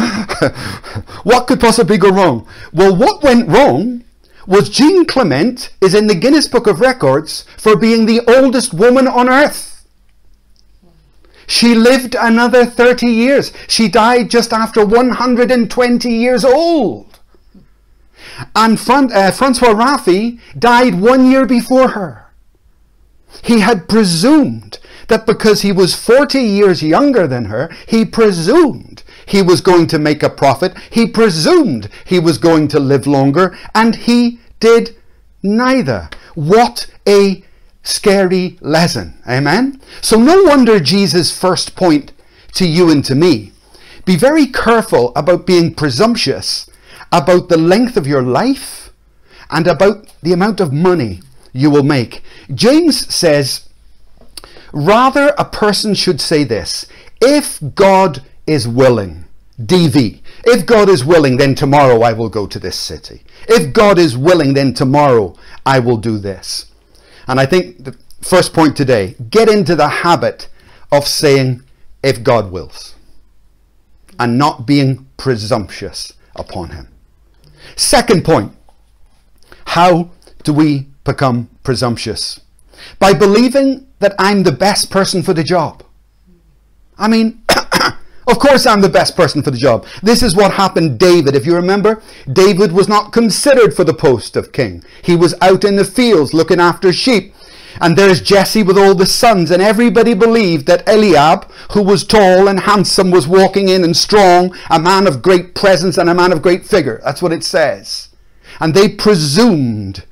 what 1.23 1.47
could 1.47 1.59
possibly 1.59 1.97
go 1.97 2.09
wrong? 2.09 2.47
Well, 2.73 2.95
what 2.95 3.23
went 3.23 3.49
wrong 3.49 4.03
was 4.45 4.69
Jean 4.69 5.05
Clement 5.05 5.69
is 5.81 5.93
in 5.93 6.07
the 6.07 6.15
Guinness 6.15 6.47
Book 6.47 6.67
of 6.67 6.79
Records 6.79 7.45
for 7.57 7.75
being 7.75 8.05
the 8.05 8.21
oldest 8.27 8.73
woman 8.73 9.07
on 9.07 9.27
earth. 9.27 9.66
She 11.47 11.73
lived 11.73 12.15
another 12.19 12.65
30 12.65 13.07
years. 13.07 13.53
She 13.67 13.87
died 13.87 14.29
just 14.29 14.51
after 14.51 14.85
120 14.85 16.09
years 16.13 16.43
old. 16.43 17.19
And 18.55 18.79
Fran- 18.79 19.11
uh, 19.13 19.31
Francois 19.31 19.73
Raffi 19.73 20.39
died 20.59 20.99
one 20.99 21.31
year 21.31 21.45
before 21.45 21.89
her. 21.89 22.25
He 23.43 23.61
had 23.61 23.87
presumed 23.87 24.79
that 25.07 25.25
because 25.25 25.61
he 25.61 25.71
was 25.71 25.95
40 25.95 26.39
years 26.41 26.83
younger 26.83 27.27
than 27.27 27.45
her, 27.45 27.69
he 27.87 28.03
presumed 28.03 29.03
he 29.25 29.41
was 29.41 29.61
going 29.61 29.87
to 29.87 29.99
make 29.99 30.23
a 30.23 30.29
profit. 30.29 30.77
He 30.89 31.07
presumed 31.07 31.89
he 32.05 32.19
was 32.19 32.37
going 32.37 32.67
to 32.69 32.79
live 32.79 33.07
longer, 33.07 33.57
and 33.73 33.95
he 33.95 34.39
did 34.59 34.95
neither. 35.41 36.09
What 36.35 36.87
a 37.07 37.43
scary 37.87 38.57
lesson. 38.61 39.17
Amen? 39.27 39.81
So, 40.01 40.19
no 40.19 40.43
wonder 40.43 40.79
Jesus' 40.79 41.37
first 41.37 41.75
point 41.75 42.11
to 42.53 42.67
you 42.67 42.89
and 42.89 43.03
to 43.05 43.15
me 43.15 43.51
be 44.05 44.15
very 44.15 44.47
careful 44.47 45.11
about 45.15 45.45
being 45.45 45.73
presumptuous 45.73 46.69
about 47.11 47.49
the 47.49 47.57
length 47.57 47.97
of 47.97 48.07
your 48.07 48.21
life 48.21 48.91
and 49.49 49.67
about 49.67 50.13
the 50.21 50.33
amount 50.33 50.59
of 50.59 50.73
money 50.73 51.21
you 51.53 51.69
will 51.69 51.83
make. 51.83 52.21
James 52.53 53.13
says, 53.13 53.69
Rather, 54.73 55.33
a 55.37 55.45
person 55.45 55.93
should 55.93 56.19
say 56.19 56.43
this 56.43 56.85
if 57.21 57.59
God 57.73 58.23
is 58.45 58.67
willing, 58.67 59.25
DV, 59.61 60.21
if 60.45 60.65
God 60.65 60.89
is 60.89 61.03
willing, 61.03 61.37
then 61.37 61.55
tomorrow 61.55 62.01
I 62.01 62.13
will 62.13 62.29
go 62.29 62.47
to 62.47 62.59
this 62.59 62.77
city. 62.77 63.23
If 63.47 63.73
God 63.73 63.97
is 63.97 64.17
willing, 64.17 64.53
then 64.53 64.73
tomorrow 64.73 65.35
I 65.65 65.79
will 65.79 65.97
do 65.97 66.17
this. 66.17 66.71
And 67.27 67.39
I 67.39 67.45
think 67.45 67.83
the 67.83 67.97
first 68.21 68.53
point 68.53 68.75
today 68.75 69.15
get 69.29 69.49
into 69.49 69.75
the 69.75 69.89
habit 69.89 70.49
of 70.91 71.07
saying, 71.07 71.63
if 72.03 72.23
God 72.23 72.51
wills, 72.51 72.95
and 74.19 74.37
not 74.37 74.65
being 74.65 75.07
presumptuous 75.17 76.13
upon 76.35 76.69
Him. 76.69 76.87
Second 77.75 78.23
point 78.23 78.53
how 79.67 80.09
do 80.43 80.53
we 80.53 80.87
become 81.03 81.49
presumptuous? 81.63 82.39
By 82.99 83.13
believing 83.13 83.87
that 83.99 84.15
I'm 84.17 84.43
the 84.43 84.51
best 84.51 84.89
person 84.89 85.21
for 85.21 85.33
the 85.33 85.43
job. 85.43 85.83
I 86.97 87.07
mean, 87.07 87.43
of 88.27 88.39
course 88.39 88.65
I'm 88.65 88.81
the 88.81 88.89
best 88.89 89.15
person 89.15 89.41
for 89.41 89.51
the 89.51 89.57
job. 89.57 89.85
This 90.03 90.21
is 90.21 90.35
what 90.35 90.53
happened 90.53 90.99
David. 90.99 91.35
If 91.35 91.45
you 91.45 91.55
remember, 91.55 92.01
David 92.31 92.71
was 92.71 92.87
not 92.87 93.11
considered 93.11 93.73
for 93.73 93.83
the 93.83 93.93
post 93.93 94.35
of 94.35 94.51
king. 94.51 94.83
He 95.01 95.15
was 95.15 95.33
out 95.41 95.63
in 95.63 95.75
the 95.75 95.85
fields 95.85 96.33
looking 96.33 96.59
after 96.59 96.91
sheep. 96.91 97.33
And 97.79 97.95
there's 97.95 98.21
Jesse 98.21 98.63
with 98.63 98.77
all 98.77 98.95
the 98.95 99.05
sons, 99.05 99.51
and 99.51 99.61
everybody 99.61 100.15
believed 100.15 100.65
that 100.65 100.87
Eliab, 100.87 101.49
who 101.73 101.83
was 101.83 102.03
tall 102.03 102.47
and 102.47 102.61
handsome, 102.61 103.11
was 103.11 103.27
walking 103.27 103.69
in 103.69 103.83
and 103.83 103.95
strong, 103.95 104.55
a 104.71 104.79
man 104.79 105.05
of 105.05 105.21
great 105.21 105.53
presence 105.53 105.97
and 105.97 106.09
a 106.09 106.15
man 106.15 106.31
of 106.31 106.41
great 106.41 106.65
figure. 106.65 106.99
That's 107.03 107.21
what 107.21 107.31
it 107.31 107.43
says. 107.43 108.09
And 108.59 108.73
they 108.73 108.89
presumed 108.89 110.05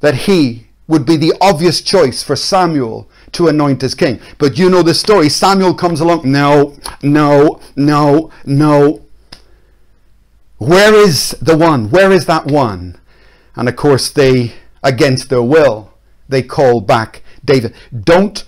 that 0.00 0.14
he 0.14 0.66
would 0.86 1.06
be 1.06 1.16
the 1.16 1.32
obvious 1.40 1.80
choice 1.80 2.22
for 2.22 2.36
Samuel 2.36 3.08
to 3.32 3.48
anoint 3.48 3.82
as 3.82 3.94
king. 3.94 4.20
But 4.38 4.58
you 4.58 4.70
know 4.70 4.82
the 4.82 4.94
story. 4.94 5.28
Samuel 5.28 5.74
comes 5.74 6.00
along. 6.00 6.30
No, 6.30 6.76
no, 7.02 7.60
no, 7.76 8.30
no. 8.44 9.06
Where 10.58 10.94
is 10.94 11.30
the 11.40 11.56
one? 11.56 11.90
Where 11.90 12.12
is 12.12 12.26
that 12.26 12.46
one? 12.46 13.00
And 13.56 13.68
of 13.68 13.76
course, 13.76 14.10
they, 14.10 14.54
against 14.82 15.30
their 15.30 15.42
will, 15.42 15.94
they 16.28 16.42
call 16.42 16.80
back 16.80 17.22
David. 17.44 17.74
Don't 17.98 18.44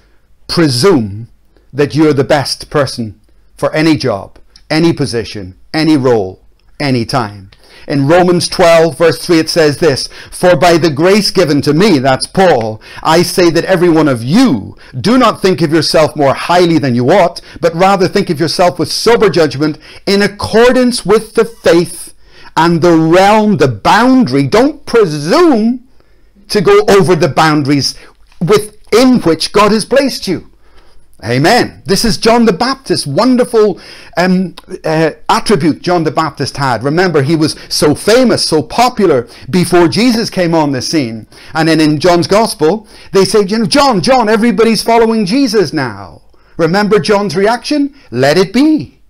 presume 0.46 1.28
that 1.72 1.94
you're 1.94 2.12
the 2.12 2.24
best 2.24 2.68
person 2.68 3.20
for 3.56 3.72
any 3.72 3.96
job, 3.96 4.38
any 4.68 4.92
position, 4.92 5.58
any 5.72 5.96
role, 5.96 6.42
any 6.78 7.04
time. 7.04 7.50
In 7.88 8.06
Romans 8.06 8.48
12, 8.48 8.96
verse 8.96 9.24
3, 9.24 9.38
it 9.40 9.50
says 9.50 9.78
this 9.78 10.08
For 10.30 10.56
by 10.56 10.78
the 10.78 10.90
grace 10.90 11.30
given 11.30 11.60
to 11.62 11.72
me, 11.72 11.98
that's 11.98 12.26
Paul, 12.26 12.80
I 13.02 13.22
say 13.22 13.50
that 13.50 13.64
every 13.64 13.88
one 13.88 14.08
of 14.08 14.22
you 14.22 14.76
do 15.00 15.18
not 15.18 15.42
think 15.42 15.62
of 15.62 15.72
yourself 15.72 16.14
more 16.16 16.34
highly 16.34 16.78
than 16.78 16.94
you 16.94 17.10
ought, 17.10 17.40
but 17.60 17.74
rather 17.74 18.08
think 18.08 18.30
of 18.30 18.40
yourself 18.40 18.78
with 18.78 18.90
sober 18.90 19.28
judgment 19.28 19.78
in 20.06 20.22
accordance 20.22 21.04
with 21.04 21.34
the 21.34 21.44
faith 21.44 22.14
and 22.56 22.82
the 22.82 22.96
realm, 22.96 23.56
the 23.56 23.68
boundary. 23.68 24.46
Don't 24.46 24.84
presume 24.86 25.88
to 26.48 26.60
go 26.60 26.84
over 26.88 27.16
the 27.16 27.28
boundaries 27.28 27.94
within 28.40 29.20
which 29.20 29.52
God 29.52 29.72
has 29.72 29.84
placed 29.84 30.28
you. 30.28 30.51
Amen. 31.24 31.82
This 31.86 32.04
is 32.04 32.18
John 32.18 32.46
the 32.46 32.52
Baptist. 32.52 33.06
Wonderful 33.06 33.80
um, 34.16 34.56
uh, 34.84 35.12
attribute 35.28 35.80
John 35.80 36.02
the 36.02 36.10
Baptist 36.10 36.56
had. 36.56 36.82
Remember, 36.82 37.22
he 37.22 37.36
was 37.36 37.56
so 37.68 37.94
famous, 37.94 38.44
so 38.44 38.60
popular 38.60 39.28
before 39.48 39.86
Jesus 39.86 40.30
came 40.30 40.52
on 40.52 40.72
the 40.72 40.82
scene. 40.82 41.28
And 41.54 41.68
then 41.68 41.80
in 41.80 42.00
John's 42.00 42.26
Gospel, 42.26 42.88
they 43.12 43.24
say, 43.24 43.44
you 43.44 43.58
know, 43.58 43.66
John, 43.66 44.00
John, 44.00 44.28
everybody's 44.28 44.82
following 44.82 45.24
Jesus 45.24 45.72
now. 45.72 46.22
Remember 46.56 46.98
John's 46.98 47.36
reaction? 47.36 47.94
Let 48.10 48.36
it 48.36 48.52
be. 48.52 49.00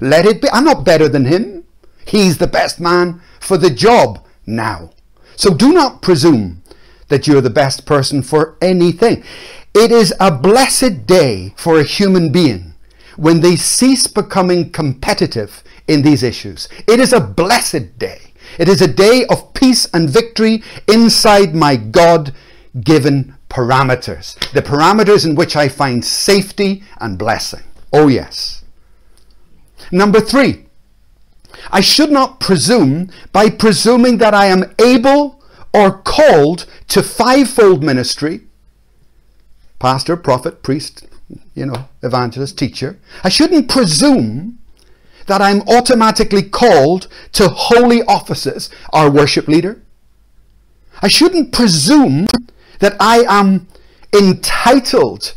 Let 0.00 0.26
it 0.26 0.42
be. 0.42 0.48
I'm 0.52 0.64
not 0.64 0.84
better 0.84 1.08
than 1.08 1.24
him. 1.24 1.64
He's 2.06 2.36
the 2.36 2.46
best 2.46 2.78
man 2.78 3.22
for 3.40 3.56
the 3.56 3.70
job 3.70 4.26
now. 4.46 4.90
So 5.34 5.54
do 5.54 5.72
not 5.72 6.02
presume 6.02 6.62
that 7.08 7.26
you're 7.26 7.40
the 7.40 7.50
best 7.50 7.86
person 7.86 8.22
for 8.22 8.56
anything. 8.60 9.24
It 9.74 9.90
is 9.90 10.14
a 10.20 10.30
blessed 10.30 11.04
day 11.06 11.52
for 11.56 11.80
a 11.80 11.84
human 11.84 12.30
being 12.30 12.74
when 13.16 13.40
they 13.40 13.56
cease 13.56 14.06
becoming 14.06 14.70
competitive 14.70 15.64
in 15.88 16.02
these 16.02 16.22
issues. 16.22 16.68
It 16.86 17.00
is 17.00 17.12
a 17.12 17.20
blessed 17.20 17.98
day. 17.98 18.32
It 18.58 18.68
is 18.68 18.80
a 18.80 18.86
day 18.86 19.26
of 19.26 19.52
peace 19.52 19.88
and 19.92 20.08
victory 20.08 20.62
inside 20.86 21.54
my 21.54 21.74
God 21.74 22.32
given 22.80 23.36
parameters. 23.48 24.38
The 24.52 24.62
parameters 24.62 25.26
in 25.26 25.34
which 25.34 25.56
I 25.56 25.68
find 25.68 26.04
safety 26.04 26.84
and 27.00 27.18
blessing. 27.18 27.62
Oh, 27.92 28.06
yes. 28.08 28.64
Number 29.90 30.20
three, 30.20 30.66
I 31.70 31.80
should 31.80 32.10
not 32.10 32.40
presume 32.40 33.10
by 33.32 33.50
presuming 33.50 34.18
that 34.18 34.34
I 34.34 34.46
am 34.46 34.74
able 34.78 35.42
or 35.72 35.98
called 35.98 36.66
to 36.88 37.02
fivefold 37.02 37.82
ministry 37.82 38.42
pastor, 39.78 40.16
prophet, 40.16 40.62
priest, 40.62 41.06
you 41.54 41.66
know, 41.66 41.88
evangelist, 42.02 42.58
teacher. 42.58 42.98
I 43.22 43.28
shouldn't 43.28 43.68
presume 43.68 44.58
that 45.26 45.40
I'm 45.40 45.62
automatically 45.62 46.42
called 46.42 47.08
to 47.32 47.48
holy 47.48 48.02
offices, 48.02 48.70
our 48.92 49.10
worship 49.10 49.48
leader. 49.48 49.80
I 51.02 51.08
shouldn't 51.08 51.52
presume 51.52 52.26
that 52.80 52.96
I 53.00 53.24
am 53.28 53.66
entitled 54.12 55.34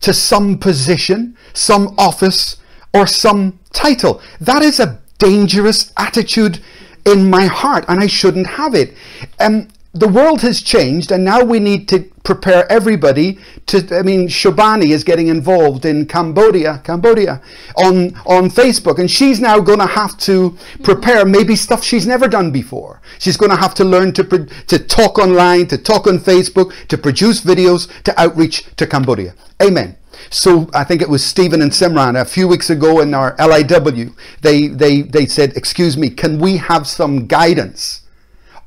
to 0.00 0.12
some 0.12 0.58
position, 0.58 1.36
some 1.52 1.94
office, 1.98 2.56
or 2.92 3.06
some 3.06 3.58
title. 3.72 4.20
That 4.40 4.62
is 4.62 4.80
a 4.80 5.00
dangerous 5.18 5.92
attitude 5.96 6.60
in 7.04 7.30
my 7.30 7.46
heart, 7.46 7.84
and 7.88 8.00
I 8.00 8.06
shouldn't 8.06 8.46
have 8.46 8.74
it. 8.74 8.94
Um, 9.40 9.68
the 9.94 10.08
world 10.08 10.42
has 10.42 10.60
changed 10.60 11.10
and 11.10 11.24
now 11.24 11.42
we 11.42 11.58
need 11.58 11.88
to 11.88 12.00
prepare 12.22 12.70
everybody 12.70 13.38
to 13.64 13.78
I 13.96 14.02
mean 14.02 14.28
Shobani 14.28 14.90
is 14.90 15.02
getting 15.02 15.28
involved 15.28 15.86
in 15.86 16.04
Cambodia 16.04 16.82
Cambodia 16.84 17.40
on 17.76 18.14
on 18.26 18.50
Facebook 18.50 18.98
and 18.98 19.10
she's 19.10 19.40
now 19.40 19.60
going 19.60 19.78
to 19.78 19.86
have 19.86 20.18
to 20.18 20.56
prepare 20.82 21.24
maybe 21.24 21.56
stuff 21.56 21.82
she's 21.82 22.06
never 22.06 22.28
done 22.28 22.50
before. 22.50 23.00
She's 23.18 23.38
going 23.38 23.50
to 23.50 23.56
have 23.56 23.74
to 23.76 23.84
learn 23.84 24.12
to 24.14 24.24
to 24.24 24.78
talk 24.78 25.18
online 25.18 25.66
to 25.68 25.78
talk 25.78 26.06
on 26.06 26.18
Facebook 26.18 26.74
to 26.88 26.98
produce 26.98 27.40
videos 27.40 27.88
to 28.02 28.20
outreach 28.20 28.64
to 28.76 28.86
Cambodia. 28.86 29.34
Amen. 29.62 29.96
So 30.28 30.68
I 30.74 30.84
think 30.84 31.00
it 31.00 31.08
was 31.08 31.24
Stephen 31.24 31.62
and 31.62 31.70
Simran 31.70 32.20
a 32.20 32.26
few 32.26 32.46
weeks 32.46 32.68
ago 32.68 33.00
in 33.00 33.14
our 33.14 33.34
LIW 33.36 34.14
they 34.42 34.66
they 34.68 35.00
they 35.00 35.24
said 35.24 35.56
excuse 35.56 35.96
me 35.96 36.10
can 36.10 36.38
we 36.38 36.58
have 36.58 36.86
some 36.86 37.26
guidance 37.26 38.02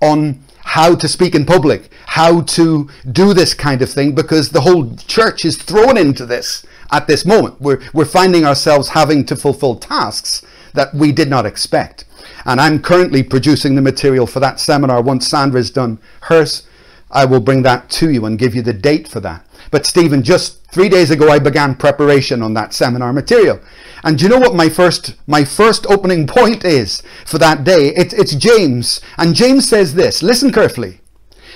on 0.02 0.44
how 0.72 0.96
to 0.96 1.06
speak 1.06 1.36
in 1.36 1.46
public, 1.46 1.90
how 2.06 2.40
to 2.40 2.90
do 3.12 3.34
this 3.34 3.54
kind 3.54 3.82
of 3.82 3.90
thing, 3.90 4.16
because 4.16 4.52
the 4.52 4.62
whole 4.62 4.96
church 4.96 5.44
is 5.44 5.58
thrown 5.58 5.98
into 5.98 6.26
this 6.26 6.66
at 6.94 7.08
this 7.08 7.26
moment. 7.26 7.60
We're, 7.60 7.82
we're 7.94 8.06
finding 8.06 8.46
ourselves 8.46 8.88
having 8.88 9.26
to 9.26 9.36
fulfill 9.36 9.76
tasks 9.76 10.42
that 10.74 10.94
we 10.94 11.12
did 11.12 11.30
not 11.30 11.46
expect. 11.46 12.06
And 12.46 12.62
I'm 12.62 12.82
currently 12.82 13.22
producing 13.22 13.76
the 13.76 13.82
material 13.82 14.26
for 14.26 14.40
that 14.40 14.62
seminar. 14.62 15.02
Once 15.02 15.28
Sandra's 15.28 15.72
done 15.72 16.00
hers, 16.22 16.66
I 17.12 17.26
will 17.26 17.42
bring 17.42 17.64
that 17.64 17.90
to 17.90 18.10
you 18.10 18.26
and 18.26 18.40
give 18.40 18.56
you 18.56 18.62
the 18.62 18.72
date 18.72 19.10
for 19.10 19.20
that. 19.20 19.46
But 19.72 19.86
Stephen, 19.86 20.24
just 20.24 20.66
three 20.72 20.88
days 20.88 21.12
ago, 21.12 21.30
I 21.30 21.40
began 21.40 21.76
preparation 21.76 22.42
on 22.42 22.54
that 22.54 22.74
seminar 22.74 23.12
material. 23.12 23.60
And 24.04 24.18
do 24.18 24.24
you 24.24 24.30
know 24.30 24.40
what 24.40 24.56
my 24.56 24.70
first 24.70 25.16
my 25.28 25.44
first 25.46 25.86
opening 25.88 26.26
point 26.28 26.66
is 26.66 27.04
for 27.26 27.38
that 27.38 27.64
day? 27.64 27.90
It, 27.90 28.14
it's 28.14 28.36
James, 28.36 29.02
and 29.18 29.36
James 29.36 29.68
says 29.68 29.94
this. 29.94 30.24
Listen 30.24 30.52
carefully. 30.52 31.02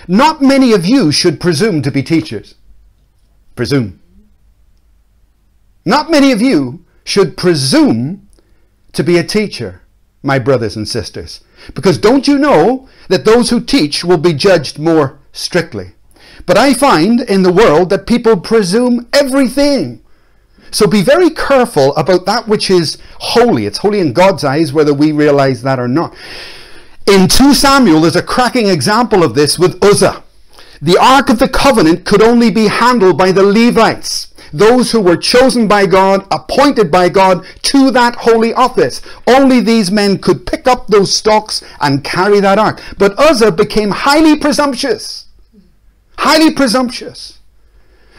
Not 0.08 0.42
many 0.42 0.72
of 0.74 0.86
you 0.86 1.12
should 1.12 1.40
presume 1.40 1.82
to 1.82 1.92
be 1.92 2.04
teachers. 2.04 2.56
Presume. 3.56 4.00
Not 5.84 6.12
many 6.12 6.32
of 6.32 6.42
you 6.42 6.86
should 7.04 7.38
presume 7.38 8.28
to 8.94 9.04
be 9.04 9.18
a 9.18 9.24
teacher, 9.24 9.82
my 10.22 10.40
brothers 10.40 10.76
and 10.76 10.88
sisters. 10.88 11.42
Because 11.74 11.98
don't 11.98 12.28
you 12.28 12.38
know 12.38 12.88
that 13.08 13.26
those 13.26 13.50
who 13.50 13.62
teach 13.62 14.04
will 14.04 14.18
be 14.18 14.34
judged 14.34 14.78
more 14.78 15.20
strictly? 15.32 15.94
But 16.46 16.58
I 16.58 16.74
find 16.74 17.22
in 17.22 17.44
the 17.44 17.54
world 17.54 17.90
that 17.90 18.08
people 18.08 18.38
presume 18.38 19.08
everything. 19.14 20.04
So 20.76 20.88
be 20.88 21.02
very 21.02 21.30
careful 21.30 21.96
about 21.96 22.26
that 22.26 22.50
which 22.50 22.70
is 22.70 22.98
holy. 23.20 23.66
It's 23.66 23.78
holy 23.78 24.02
in 24.02 24.12
God's 24.12 24.44
eyes, 24.44 24.74
whether 24.74 24.94
we 24.94 25.14
realize 25.14 25.64
that 25.64 25.80
or 25.80 25.88
not. 25.88 26.14
In 27.08 27.30
2 27.30 27.54
Samuel, 27.54 28.02
there's 28.02 28.18
a 28.18 28.22
cracking 28.22 28.68
example 28.68 29.24
of 29.24 29.36
this 29.36 29.58
with 29.58 29.82
Uzzah. 29.82 30.22
The 30.82 30.98
Ark 30.98 31.30
of 31.30 31.40
the 31.40 31.48
Covenant 31.48 32.04
could 32.04 32.22
only 32.22 32.52
be 32.52 32.68
handled 32.68 33.18
by 33.18 33.32
the 33.32 33.42
Levites, 33.42 34.34
those 34.52 34.92
who 34.92 35.00
were 35.00 35.16
chosen 35.16 35.66
by 35.70 35.86
God, 35.86 36.28
appointed 36.30 36.92
by 36.92 37.08
God 37.08 37.46
to 37.62 37.90
that 37.92 38.16
holy 38.18 38.54
office. 38.54 39.02
Only 39.26 39.62
these 39.62 39.90
men 39.90 40.18
could 40.18 40.46
pick 40.46 40.68
up 40.68 40.88
those 40.88 41.16
stalks 41.16 41.64
and 41.80 42.04
carry 42.04 42.42
that 42.42 42.60
ark. 42.60 42.82
But 42.98 43.18
Uzzah 43.18 43.54
became 43.54 43.92
highly 43.92 44.38
presumptuous. 44.38 45.28
Highly 46.18 46.54
presumptuous. 46.54 47.40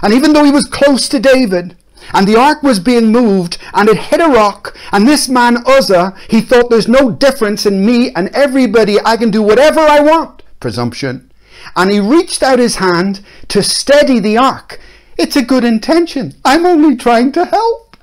And 0.00 0.14
even 0.14 0.32
though 0.32 0.44
he 0.44 0.50
was 0.50 0.64
close 0.64 1.06
to 1.10 1.20
David, 1.20 1.76
and 2.12 2.26
the 2.26 2.38
ark 2.38 2.62
was 2.62 2.80
being 2.80 3.12
moved 3.12 3.58
and 3.74 3.88
it 3.88 3.98
hit 3.98 4.20
a 4.20 4.28
rock 4.28 4.76
and 4.92 5.06
this 5.06 5.28
man 5.28 5.58
Uzzah 5.66 6.14
he 6.28 6.40
thought 6.40 6.70
there's 6.70 6.88
no 6.88 7.10
difference 7.10 7.66
in 7.66 7.84
me 7.84 8.12
and 8.14 8.28
everybody. 8.28 8.98
I 9.04 9.16
can 9.16 9.30
do 9.30 9.42
whatever 9.42 9.80
I 9.80 10.00
want. 10.00 10.42
Presumption. 10.60 11.30
And 11.74 11.90
he 11.90 12.00
reached 12.00 12.42
out 12.42 12.58
his 12.58 12.76
hand 12.76 13.24
to 13.48 13.62
steady 13.62 14.20
the 14.20 14.36
ark. 14.36 14.80
It's 15.18 15.36
a 15.36 15.42
good 15.42 15.64
intention. 15.64 16.34
I'm 16.44 16.66
only 16.66 16.96
trying 16.96 17.32
to 17.32 17.44
help. 17.46 17.96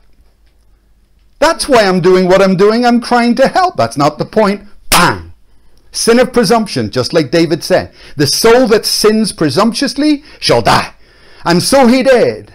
That's 1.39 1.67
why 1.67 1.83
I'm 1.83 1.99
doing 1.99 2.27
what 2.27 2.41
I'm 2.41 2.55
doing. 2.55 2.85
I'm 2.85 3.01
trying 3.01 3.35
to 3.35 3.47
help. 3.47 3.75
That's 3.75 3.97
not 3.97 4.17
the 4.17 4.25
point. 4.25 4.67
Bang. 4.89 5.33
Sin 5.91 6.19
of 6.19 6.33
presumption 6.33 6.89
just 6.89 7.13
like 7.13 7.31
David 7.31 7.63
said. 7.63 7.93
The 8.15 8.27
soul 8.27 8.67
that 8.67 8.85
sins 8.85 9.31
presumptuously 9.31 10.23
shall 10.39 10.61
die. 10.61 10.93
And 11.45 11.61
so 11.61 11.87
he 11.87 12.01
did 12.01 12.53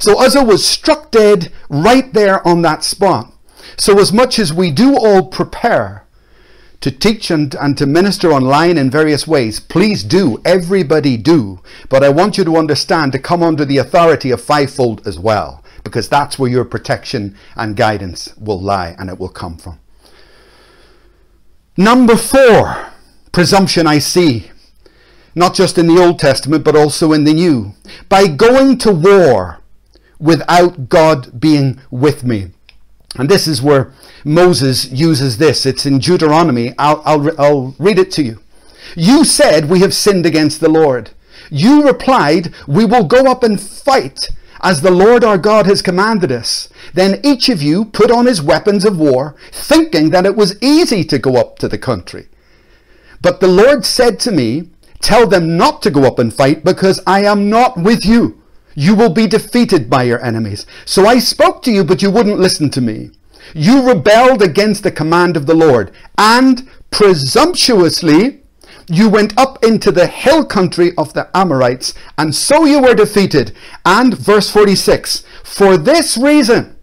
so 0.00 0.18
Uzzah 0.18 0.44
was 0.44 0.66
struck 0.66 1.10
dead 1.10 1.52
right 1.68 2.12
there 2.12 2.46
on 2.46 2.62
that 2.62 2.82
spot. 2.82 3.32
So 3.76 3.98
as 4.00 4.12
much 4.12 4.38
as 4.38 4.52
we 4.52 4.70
do 4.70 4.96
all 4.96 5.26
prepare 5.26 6.06
to 6.80 6.90
teach 6.90 7.30
and, 7.30 7.54
and 7.54 7.76
to 7.76 7.84
minister 7.86 8.32
online 8.32 8.78
in 8.78 8.90
various 8.90 9.26
ways, 9.26 9.60
please 9.60 10.02
do. 10.02 10.40
Everybody 10.44 11.18
do. 11.18 11.60
But 11.90 12.02
I 12.02 12.08
want 12.08 12.38
you 12.38 12.44
to 12.44 12.56
understand 12.56 13.12
to 13.12 13.18
come 13.18 13.42
under 13.42 13.66
the 13.66 13.76
authority 13.76 14.30
of 14.30 14.42
fivefold 14.42 15.06
as 15.06 15.18
well, 15.18 15.62
because 15.84 16.08
that's 16.08 16.38
where 16.38 16.50
your 16.50 16.64
protection 16.64 17.36
and 17.54 17.76
guidance 17.76 18.34
will 18.38 18.60
lie 18.60 18.96
and 18.98 19.10
it 19.10 19.18
will 19.18 19.28
come 19.28 19.58
from. 19.58 19.78
Number 21.76 22.16
four, 22.16 22.90
presumption 23.32 23.86
I 23.86 23.98
see, 23.98 24.50
not 25.34 25.54
just 25.54 25.76
in 25.76 25.86
the 25.86 26.00
Old 26.00 26.18
Testament, 26.18 26.64
but 26.64 26.76
also 26.76 27.12
in 27.12 27.24
the 27.24 27.34
New. 27.34 27.74
By 28.08 28.26
going 28.26 28.78
to 28.78 28.92
war, 28.92 29.59
without 30.20 30.88
God 30.88 31.40
being 31.40 31.80
with 31.90 32.22
me. 32.24 32.50
And 33.16 33.28
this 33.28 33.48
is 33.48 33.60
where 33.60 33.92
Moses 34.24 34.90
uses 34.90 35.38
this. 35.38 35.66
It's 35.66 35.86
in 35.86 35.98
Deuteronomy. 35.98 36.74
I'll, 36.78 37.02
I'll, 37.04 37.40
I'll 37.40 37.74
read 37.78 37.98
it 37.98 38.12
to 38.12 38.22
you. 38.22 38.38
You 38.94 39.24
said, 39.24 39.68
We 39.68 39.80
have 39.80 39.94
sinned 39.94 40.26
against 40.26 40.60
the 40.60 40.68
Lord. 40.68 41.10
You 41.50 41.84
replied, 41.84 42.54
We 42.68 42.84
will 42.84 43.04
go 43.04 43.30
up 43.30 43.42
and 43.42 43.60
fight 43.60 44.30
as 44.62 44.82
the 44.82 44.90
Lord 44.90 45.24
our 45.24 45.38
God 45.38 45.66
has 45.66 45.82
commanded 45.82 46.30
us. 46.30 46.68
Then 46.92 47.20
each 47.24 47.48
of 47.48 47.62
you 47.62 47.86
put 47.86 48.10
on 48.10 48.26
his 48.26 48.42
weapons 48.42 48.84
of 48.84 48.98
war, 48.98 49.34
thinking 49.50 50.10
that 50.10 50.26
it 50.26 50.36
was 50.36 50.60
easy 50.62 51.02
to 51.04 51.18
go 51.18 51.36
up 51.36 51.58
to 51.60 51.68
the 51.68 51.78
country. 51.78 52.28
But 53.22 53.40
the 53.40 53.48
Lord 53.48 53.84
said 53.84 54.20
to 54.20 54.30
me, 54.30 54.70
Tell 55.00 55.26
them 55.26 55.56
not 55.56 55.80
to 55.82 55.90
go 55.90 56.04
up 56.04 56.18
and 56.18 56.32
fight, 56.32 56.62
because 56.62 57.00
I 57.06 57.24
am 57.24 57.48
not 57.48 57.78
with 57.78 58.04
you. 58.04 58.39
You 58.80 58.94
will 58.94 59.10
be 59.10 59.26
defeated 59.26 59.90
by 59.90 60.04
your 60.04 60.24
enemies. 60.24 60.64
So 60.86 61.04
I 61.04 61.18
spoke 61.18 61.62
to 61.64 61.70
you, 61.70 61.84
but 61.84 62.00
you 62.00 62.10
wouldn't 62.10 62.40
listen 62.40 62.70
to 62.70 62.80
me. 62.80 63.10
You 63.52 63.86
rebelled 63.86 64.40
against 64.40 64.84
the 64.84 64.90
command 64.90 65.36
of 65.36 65.44
the 65.44 65.54
Lord, 65.54 65.92
and 66.16 66.66
presumptuously 66.90 68.40
you 68.88 69.10
went 69.10 69.38
up 69.38 69.62
into 69.62 69.92
the 69.92 70.06
hill 70.06 70.46
country 70.46 70.92
of 70.96 71.12
the 71.12 71.28
Amorites, 71.36 71.92
and 72.16 72.34
so 72.34 72.64
you 72.64 72.80
were 72.80 72.94
defeated. 72.94 73.52
And 73.84 74.16
verse 74.16 74.50
46 74.50 75.24
For 75.44 75.76
this 75.76 76.16
reason 76.16 76.74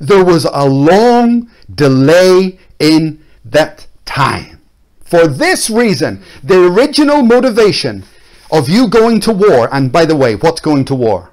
there 0.00 0.24
was 0.24 0.46
a 0.46 0.68
long 0.68 1.52
delay 1.72 2.58
in 2.80 3.22
that 3.44 3.86
time. 4.04 4.60
For 5.04 5.28
this 5.28 5.70
reason, 5.70 6.20
the 6.42 6.66
original 6.66 7.22
motivation 7.22 8.02
of 8.50 8.68
you 8.68 8.88
going 8.88 9.20
to 9.20 9.32
war, 9.32 9.68
and 9.70 9.92
by 9.92 10.04
the 10.04 10.16
way, 10.16 10.34
what's 10.34 10.60
going 10.60 10.84
to 10.86 10.96
war? 10.96 11.30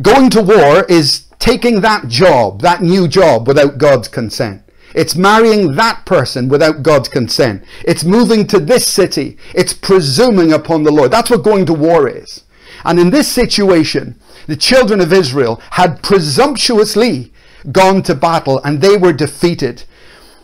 Going 0.00 0.30
to 0.30 0.42
war 0.42 0.84
is 0.84 1.26
taking 1.38 1.80
that 1.80 2.08
job, 2.08 2.60
that 2.62 2.82
new 2.82 3.08
job, 3.08 3.46
without 3.46 3.78
God's 3.78 4.08
consent. 4.08 4.62
It's 4.94 5.14
marrying 5.14 5.74
that 5.74 6.06
person 6.06 6.48
without 6.48 6.82
God's 6.82 7.08
consent. 7.08 7.64
It's 7.84 8.04
moving 8.04 8.46
to 8.46 8.58
this 8.58 8.86
city. 8.86 9.36
It's 9.54 9.74
presuming 9.74 10.52
upon 10.52 10.84
the 10.84 10.90
Lord. 10.90 11.10
That's 11.10 11.30
what 11.30 11.44
going 11.44 11.66
to 11.66 11.74
war 11.74 12.08
is. 12.08 12.44
And 12.84 12.98
in 12.98 13.10
this 13.10 13.28
situation, 13.28 14.18
the 14.46 14.56
children 14.56 15.00
of 15.00 15.12
Israel 15.12 15.60
had 15.72 16.02
presumptuously 16.02 17.32
gone 17.72 18.02
to 18.04 18.14
battle 18.14 18.60
and 18.64 18.80
they 18.80 18.96
were 18.96 19.12
defeated. 19.12 19.84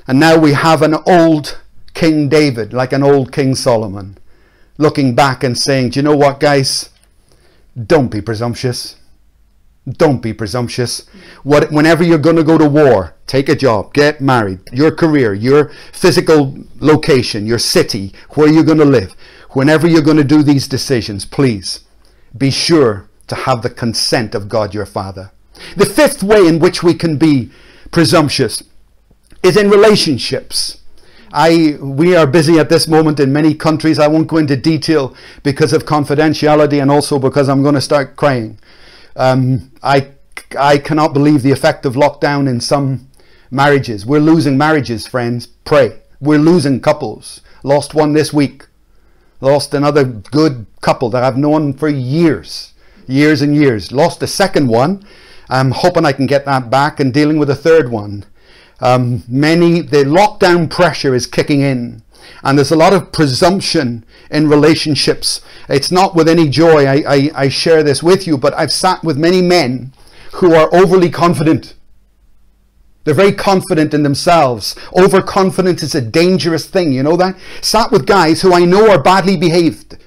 And 0.07 0.21
now 0.21 0.37
we 0.38 0.53
have 0.53 0.83
an 0.83 0.97
old 1.07 1.59
King 1.95 2.29
David, 2.29 2.73
like 2.73 2.93
an 2.93 3.03
old 3.03 3.33
King 3.33 3.55
Solomon, 3.55 4.19
looking 4.77 5.15
back 5.15 5.45
and 5.45 5.59
saying, 5.59 5.91
Do 5.91 6.01
you 6.01 6.03
know 6.03 6.17
what, 6.17 6.41
guys? 6.41 6.91
Don't 7.87 8.11
be 8.11 8.21
presumptuous. 8.21 8.97
Don't 9.90 10.23
be 10.23 10.33
presumptuous. 10.33 11.09
What, 11.42 11.73
whenever 11.73 12.05
you're 12.05 12.18
going 12.18 12.37
to 12.37 12.45
go 12.45 12.57
to 12.57 12.68
war, 12.68 13.16
take 13.27 13.49
a 13.49 13.57
job, 13.57 13.92
get 13.92 14.21
married, 14.21 14.61
your 14.73 14.92
career, 14.92 15.35
your 15.35 15.73
physical 15.92 16.57
location, 16.79 17.47
your 17.47 17.59
city, 17.59 18.12
where 18.31 18.49
you're 18.49 18.62
going 18.62 18.79
to 18.79 18.85
live. 18.85 19.16
Whenever 19.51 19.88
you're 19.88 20.03
going 20.03 20.18
to 20.18 20.25
do 20.25 20.42
these 20.42 20.68
decisions, 20.68 21.25
please 21.25 21.81
be 22.37 22.51
sure 22.51 23.09
to 23.27 23.35
have 23.35 23.62
the 23.62 23.71
consent 23.71 24.35
of 24.35 24.49
God 24.49 24.73
your 24.73 24.87
Father. 24.87 25.33
The 25.77 25.87
fifth 25.87 26.23
way 26.23 26.47
in 26.47 26.61
which 26.61 26.83
we 26.83 26.95
can 26.95 27.16
be 27.16 27.51
presumptuous 27.90 28.62
is 29.42 29.57
in 29.57 29.68
relationships. 29.68 30.79
I, 31.33 31.77
we 31.81 32.14
are 32.14 32.27
busy 32.27 32.59
at 32.59 32.68
this 32.68 32.87
moment 32.87 33.18
in 33.18 33.33
many 33.33 33.55
countries. 33.55 33.99
I 33.99 34.07
won't 34.07 34.29
go 34.29 34.37
into 34.37 34.57
detail 34.57 35.16
because 35.42 35.73
of 35.73 35.87
confidentiality 35.87 36.81
and 36.81 36.90
also 36.90 37.18
because 37.18 37.49
I'm 37.49 37.62
going 37.62 37.75
to 37.75 37.81
start 37.81 38.16
crying. 38.16 38.59
Um, 39.16 39.72
I, 39.83 40.12
I 40.59 40.79
cannot 40.79 41.12
believe 41.12 41.42
the 41.42 41.53
effect 41.53 41.87
of 41.87 41.94
lockdown 41.94 42.48
in 42.48 42.61
some 42.61 43.09
marriages. 43.51 44.07
We're 44.07 44.20
losing 44.20 44.57
marriages, 44.57 45.07
friends. 45.07 45.46
Pray. 45.46 46.01
We're 46.20 46.38
losing 46.38 46.81
couples. 46.81 47.40
Lost 47.62 47.94
one 47.94 48.12
this 48.12 48.33
week. 48.33 48.66
Lost 49.40 49.75
another 49.75 50.05
good 50.05 50.66
couple 50.81 51.11
that 51.11 51.25
I've 51.25 51.37
known 51.37 51.72
for 51.72 51.88
years, 51.88 52.72
years 53.09 53.42
and 53.42 53.55
years. 53.55 53.90
Lost 53.90 54.22
a 54.22 54.27
second 54.27 54.68
one. 54.68 55.05
I'm 55.48 55.72
hoping 55.72 56.05
I 56.05 56.12
can 56.12 56.27
get 56.27 56.44
that 56.44 56.70
back 56.70 57.01
and 57.01 57.12
dealing 57.12 57.38
with 57.38 57.51
a 57.51 57.57
third 57.57 57.90
one. 57.90 58.25
Um, 58.81 59.22
many, 59.29 59.81
the 59.81 60.05
lockdown 60.05 60.70
pressure 60.70 61.14
is 61.14 61.27
kicking 61.27 61.61
in. 61.61 62.03
And 62.43 62.59
there's 62.59 62.73
a 62.73 62.77
lot 62.77 62.93
of 62.93 63.13
presumption 63.13 64.05
in 64.31 64.49
relationships. 64.49 65.41
It's 65.69 65.91
not 65.91 66.15
with 66.15 66.29
any 66.29 66.49
joy 66.49 66.87
I, 66.87 67.03
I, 67.07 67.31
I 67.35 67.49
share 67.49 67.83
this 67.83 68.03
with 68.03 68.27
you, 68.27 68.39
but 68.39 68.55
I've 68.55 68.73
sat 68.73 69.05
with 69.05 69.17
many 69.17 69.43
men 69.43 69.93
who 70.35 70.55
are 70.55 70.75
overly 70.75 71.11
confident. 71.11 71.75
They're 73.05 73.15
very 73.15 73.33
confident 73.33 73.95
in 73.95 74.03
themselves. 74.03 74.77
Overconfidence 74.97 75.83
is 75.83 75.95
a 75.95 76.01
dangerous 76.01 76.67
thing, 76.67 76.93
you 76.93 77.03
know 77.03 77.17
that? 77.17 77.37
Sat 77.61 77.91
with 77.91 78.07
guys 78.07 78.43
who 78.43 78.55
I 78.55 78.65
know 78.65 78.91
are 78.91 79.03
badly 79.03 79.37
behaved. 79.37 79.99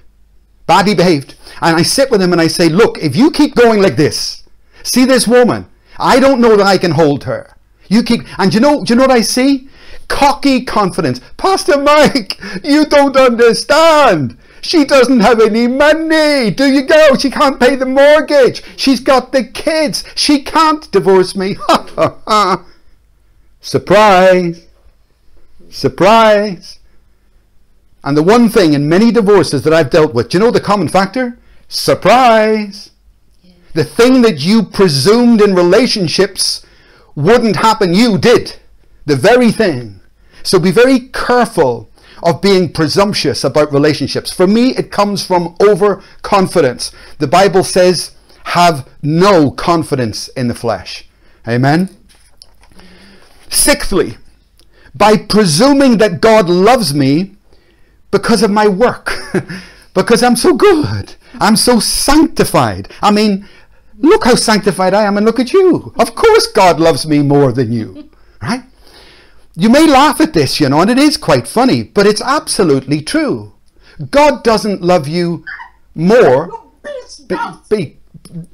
Badly 0.65 0.95
behaved. 0.95 1.35
And 1.61 1.75
I 1.75 1.83
sit 1.83 2.09
with 2.09 2.21
them 2.21 2.31
and 2.31 2.41
I 2.41 2.47
say, 2.47 2.69
look, 2.69 2.97
if 2.99 3.15
you 3.15 3.31
keep 3.31 3.55
going 3.55 3.81
like 3.81 3.97
this, 3.97 4.43
see 4.83 5.05
this 5.05 5.27
woman, 5.27 5.67
I 5.97 6.19
don't 6.19 6.41
know 6.41 6.55
that 6.55 6.65
I 6.65 6.77
can 6.77 6.91
hold 6.91 7.25
her. 7.25 7.55
You 7.87 8.01
keep, 8.01 8.21
and 8.39 8.53
you 8.53 8.59
know, 8.59 8.83
do 8.83 8.93
you 8.93 8.95
know 8.95 9.03
what 9.03 9.11
I 9.11 9.21
see? 9.21 9.69
Cocky 10.07 10.63
confidence. 10.63 11.19
Pastor 11.37 11.81
Mike, 11.81 12.39
you 12.63 12.85
don't 12.85 13.17
understand. 13.17 14.37
She 14.61 14.83
doesn't 14.83 15.19
have 15.19 15.39
any 15.39 15.67
money. 15.67 16.49
Do 16.49 16.65
you 16.65 16.83
go? 16.83 17.15
She 17.15 17.29
can't 17.29 17.59
pay 17.59 17.75
the 17.75 17.85
mortgage. 17.85 18.63
She's 18.75 18.99
got 18.99 19.31
the 19.31 19.43
kids. 19.43 20.03
She 20.15 20.41
can't 20.41 20.89
divorce 20.91 21.35
me. 21.35 21.57
Surprise! 23.61 24.65
Surprise! 25.69 26.79
And 28.03 28.15
the 28.15 28.23
one 28.23 28.49
thing 28.49 28.73
in 28.73 28.89
many 28.89 29.11
divorces 29.11 29.63
that 29.63 29.73
I've 29.73 29.89
dealt 29.89 30.13
with, 30.13 30.29
do 30.29 30.37
you 30.37 30.43
know 30.43 30.51
the 30.51 30.61
common 30.61 30.87
factor? 30.87 31.37
Surprise! 31.67 32.91
The 33.73 33.83
thing 33.83 34.21
that 34.21 34.39
you 34.39 34.63
presumed 34.63 35.41
in 35.41 35.53
relationships 35.53 36.65
wouldn't 37.13 37.57
happen, 37.57 37.93
you 37.93 38.17
did. 38.17 38.55
The 39.05 39.15
very 39.15 39.51
thing. 39.51 39.94
So 40.45 40.59
be 40.59 40.71
very 40.71 40.99
careful 40.99 41.89
of 42.21 42.39
being 42.39 42.71
presumptuous 42.71 43.43
about 43.43 43.73
relationships. 43.73 44.31
For 44.31 44.45
me, 44.45 44.75
it 44.75 44.91
comes 44.91 45.25
from 45.25 45.55
overconfidence. 45.59 46.91
The 47.17 47.27
Bible 47.27 47.63
says, 47.63 48.15
have 48.45 48.87
no 49.01 49.49
confidence 49.49 50.27
in 50.29 50.47
the 50.47 50.53
flesh. 50.53 51.09
Amen? 51.47 51.89
Sixthly, 53.49 54.17
by 54.93 55.17
presuming 55.17 55.97
that 55.97 56.21
God 56.21 56.47
loves 56.47 56.93
me 56.93 57.35
because 58.11 58.43
of 58.43 58.51
my 58.51 58.67
work, 58.67 59.13
because 59.95 60.21
I'm 60.21 60.35
so 60.35 60.53
good, 60.53 61.15
I'm 61.39 61.55
so 61.55 61.79
sanctified. 61.79 62.87
I 63.01 63.11
mean, 63.11 63.47
look 63.97 64.25
how 64.25 64.35
sanctified 64.35 64.93
I 64.93 65.03
am 65.03 65.17
and 65.17 65.25
look 65.25 65.39
at 65.39 65.53
you. 65.53 65.91
Of 65.97 66.13
course, 66.13 66.47
God 66.47 66.79
loves 66.79 67.07
me 67.07 67.23
more 67.23 67.51
than 67.51 67.71
you, 67.71 68.09
right? 68.41 68.63
You 69.55 69.69
may 69.69 69.87
laugh 69.87 70.19
at 70.19 70.33
this, 70.33 70.59
you 70.59 70.69
know, 70.69 70.81
and 70.81 70.91
it 70.91 70.97
is 70.97 71.17
quite 71.17 71.47
funny, 71.47 71.83
but 71.83 72.05
it's 72.05 72.21
absolutely 72.21 73.01
true. 73.01 73.53
God 74.11 74.43
doesn't 74.43 74.81
love 74.81 75.07
you 75.07 75.45
more 75.93 76.49
be, 77.27 77.35
be, 77.69 77.97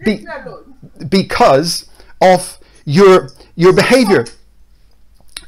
be, 0.05 0.25
because 1.09 1.89
of 2.21 2.59
your 2.85 3.29
your 3.55 3.73
behavior. 3.73 4.25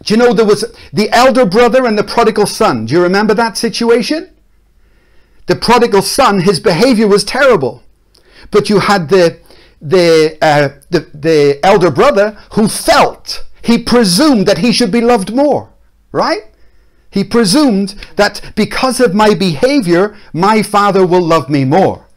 Do 0.04 0.14
you 0.14 0.18
know 0.18 0.34
there 0.34 0.46
was 0.46 0.66
the 0.92 1.10
elder 1.12 1.46
brother 1.46 1.86
and 1.86 1.98
the 1.98 2.04
prodigal 2.04 2.46
son? 2.46 2.86
Do 2.86 2.94
you 2.94 3.02
remember 3.02 3.34
that 3.34 3.58
situation? 3.58 4.34
The 5.46 5.56
prodigal 5.56 6.02
son, 6.02 6.42
his 6.42 6.60
behavior 6.60 7.08
was 7.08 7.24
terrible. 7.24 7.84
But 8.52 8.70
you 8.70 8.80
had 8.80 9.10
the, 9.10 9.40
the, 9.82 10.38
uh, 10.42 10.70
the, 10.90 11.10
the 11.14 11.60
elder 11.64 11.90
brother 11.90 12.38
who 12.54 12.68
felt, 12.68 13.46
he 13.64 13.78
presumed 13.78 14.46
that 14.46 14.60
he 14.60 14.72
should 14.72 14.92
be 14.92 15.02
loved 15.02 15.34
more, 15.34 15.70
right? 16.12 16.44
He 17.10 17.24
presumed 17.24 17.96
that 18.16 18.42
because 18.56 19.00
of 19.00 19.14
my 19.14 19.34
behavior, 19.34 20.16
my 20.34 20.62
father 20.62 21.06
will 21.06 21.22
love 21.22 21.50
me 21.50 21.64
more. 21.64 22.08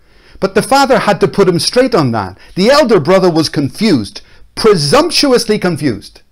But 0.41 0.55
the 0.55 0.63
father 0.63 1.01
had 1.01 1.21
to 1.21 1.29
put 1.29 1.49
him 1.49 1.59
straight 1.59 1.95
on 1.95 2.13
that. 2.13 2.39
The 2.55 2.71
elder 2.71 3.01
brother 3.01 3.31
was 3.31 3.49
confused, 3.49 4.21
presumptuously 4.55 5.59
confused 5.59 6.23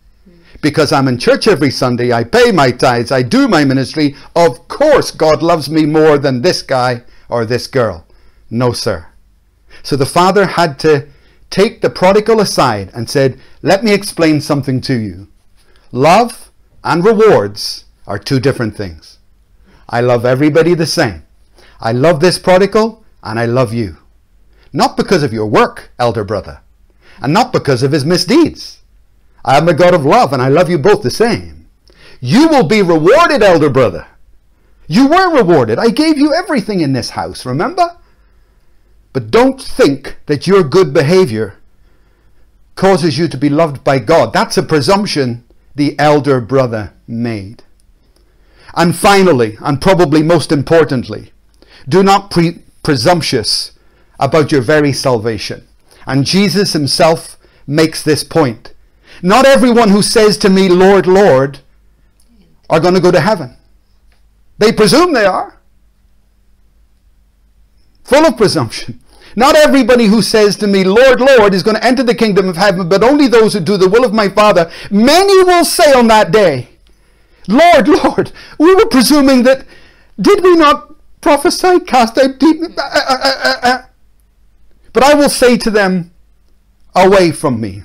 because 0.65 0.93
I'm 0.93 1.09
in 1.09 1.19
church 1.19 1.47
every 1.47 1.71
Sunday, 1.71 2.11
I 2.11 2.25
pay 2.25 2.51
my 2.51 2.71
tithes, 2.71 3.13
I 3.13 3.21
do 3.21 3.47
my 3.47 3.67
ministry, 3.67 4.17
of 4.35 4.67
course 4.67 5.11
God 5.11 5.43
loves 5.43 5.69
me 5.69 5.85
more 5.85 6.17
than 6.17 6.41
this 6.41 6.63
guy 6.63 7.03
or 7.29 7.45
this 7.45 7.67
girl. 7.67 8.07
No, 8.49 8.73
sir. 8.73 9.09
So 9.83 9.95
the 9.95 10.07
father 10.07 10.47
had 10.47 10.79
to 10.79 11.07
take 11.51 11.81
the 11.81 11.91
prodigal 11.91 12.41
aside 12.41 12.91
and 12.95 13.09
said, 13.09 13.39
Let 13.63 13.85
me 13.85 13.93
explain 13.93 14.41
something 14.41 14.81
to 14.83 14.95
you. 14.95 15.29
Love 15.93 16.51
and 16.83 17.05
rewards 17.05 17.85
are 18.07 18.19
two 18.19 18.41
different 18.41 18.77
things. 18.77 19.19
I 19.89 20.01
love 20.01 20.25
everybody 20.25 20.75
the 20.75 20.87
same. 20.87 21.25
I 21.81 21.93
love 21.93 22.21
this 22.21 22.39
prodigal 22.39 23.05
and 23.23 23.39
I 23.39 23.47
love 23.47 23.73
you. 23.73 23.97
Not 24.73 24.97
because 24.97 25.23
of 25.23 25.33
your 25.33 25.47
work, 25.47 25.93
elder 25.99 26.25
brother, 26.25 26.61
and 27.23 27.33
not 27.33 27.53
because 27.53 27.83
of 27.83 27.93
his 27.93 28.05
misdeeds. 28.05 28.83
I 29.45 29.57
am 29.57 29.67
the 29.67 29.75
God 29.75 29.95
of 29.95 30.05
love, 30.05 30.33
and 30.33 30.43
I 30.43 30.49
love 30.49 30.69
you 30.71 30.79
both 30.79 31.03
the 31.03 31.11
same. 31.11 31.69
You 32.21 32.49
will 32.49 32.67
be 32.67 32.83
rewarded, 32.83 33.43
elder 33.43 33.71
brother. 33.71 34.07
You 34.89 35.07
were 35.07 35.37
rewarded. 35.37 35.79
I 35.79 35.91
gave 35.91 36.19
you 36.19 36.35
everything 36.35 36.81
in 36.81 36.93
this 36.93 37.11
house, 37.11 37.47
remember? 37.47 37.97
But 39.15 39.31
don't 39.31 39.63
think 39.63 40.19
that 40.27 40.49
your 40.49 40.65
good 40.65 40.93
behavior 40.93 41.57
causes 42.75 43.17
you 43.17 43.29
to 43.29 43.39
be 43.39 43.49
loved 43.49 43.85
by 43.85 44.01
God. 44.01 44.33
That's 44.33 44.59
a 44.59 44.63
presumption 44.63 45.45
the 45.77 45.97
elder 46.01 46.41
brother 46.41 46.93
made. 47.07 47.63
And 48.75 48.97
finally, 48.97 49.57
and 49.61 49.81
probably 49.81 50.25
most 50.25 50.51
importantly, 50.51 51.33
do 51.89 52.03
not 52.03 52.35
be 52.35 52.65
presumptuous 52.83 53.79
about 54.19 54.51
your 54.51 54.63
very 54.63 54.93
salvation. 54.93 55.65
And 56.07 56.27
Jesus 56.27 56.73
himself 56.73 57.39
makes 57.69 58.03
this 58.03 58.25
point. 58.25 58.75
Not 59.23 59.47
everyone 59.47 59.91
who 59.91 60.03
says 60.03 60.37
to 60.39 60.51
me, 60.51 60.69
Lord, 60.69 61.07
Lord, 61.07 61.61
are 62.69 62.81
going 62.81 62.95
to 62.95 63.01
go 63.01 63.13
to 63.13 63.21
heaven. 63.21 63.57
They 64.59 64.73
presume 64.73 65.13
they 65.13 65.25
are. 65.25 65.61
Full 68.03 68.27
of 68.27 68.37
presumption. 68.37 69.01
Not 69.37 69.57
everybody 69.57 70.07
who 70.07 70.23
says 70.23 70.57
to 70.57 70.67
me, 70.67 70.85
Lord, 70.85 71.21
Lord, 71.21 71.55
is 71.55 71.63
going 71.63 71.77
to 71.77 71.85
enter 71.85 72.03
the 72.03 72.15
kingdom 72.15 72.49
of 72.49 72.57
heaven, 72.57 72.89
but 72.89 73.03
only 73.03 73.27
those 73.27 73.55
who 73.55 73.61
do 73.61 73.77
the 73.77 73.89
will 73.89 74.05
of 74.05 74.13
my 74.13 74.29
Father. 74.29 74.71
Many 74.91 75.43
will 75.43 75.65
say 75.65 75.93
on 75.93 76.07
that 76.09 76.31
day, 76.31 76.69
Lord, 77.49 77.89
Lord, 77.89 78.33
we 78.59 78.75
were 78.75 78.87
presuming 78.87 79.43
that, 79.43 79.65
did 80.21 80.43
we 80.43 80.57
not 80.57 80.95
prophesy, 81.21 81.81
cast 81.81 82.17
out 82.19 82.39
demons? 82.39 82.79
Uh, 82.79 82.83
uh, 82.83 83.55
uh, 83.63 83.83
but 84.93 85.03
I 85.03 85.15
will 85.15 85.29
say 85.29 85.57
to 85.59 85.71
them, 85.71 86.13
away 86.95 87.33
from 87.33 87.61
me. 87.61 87.83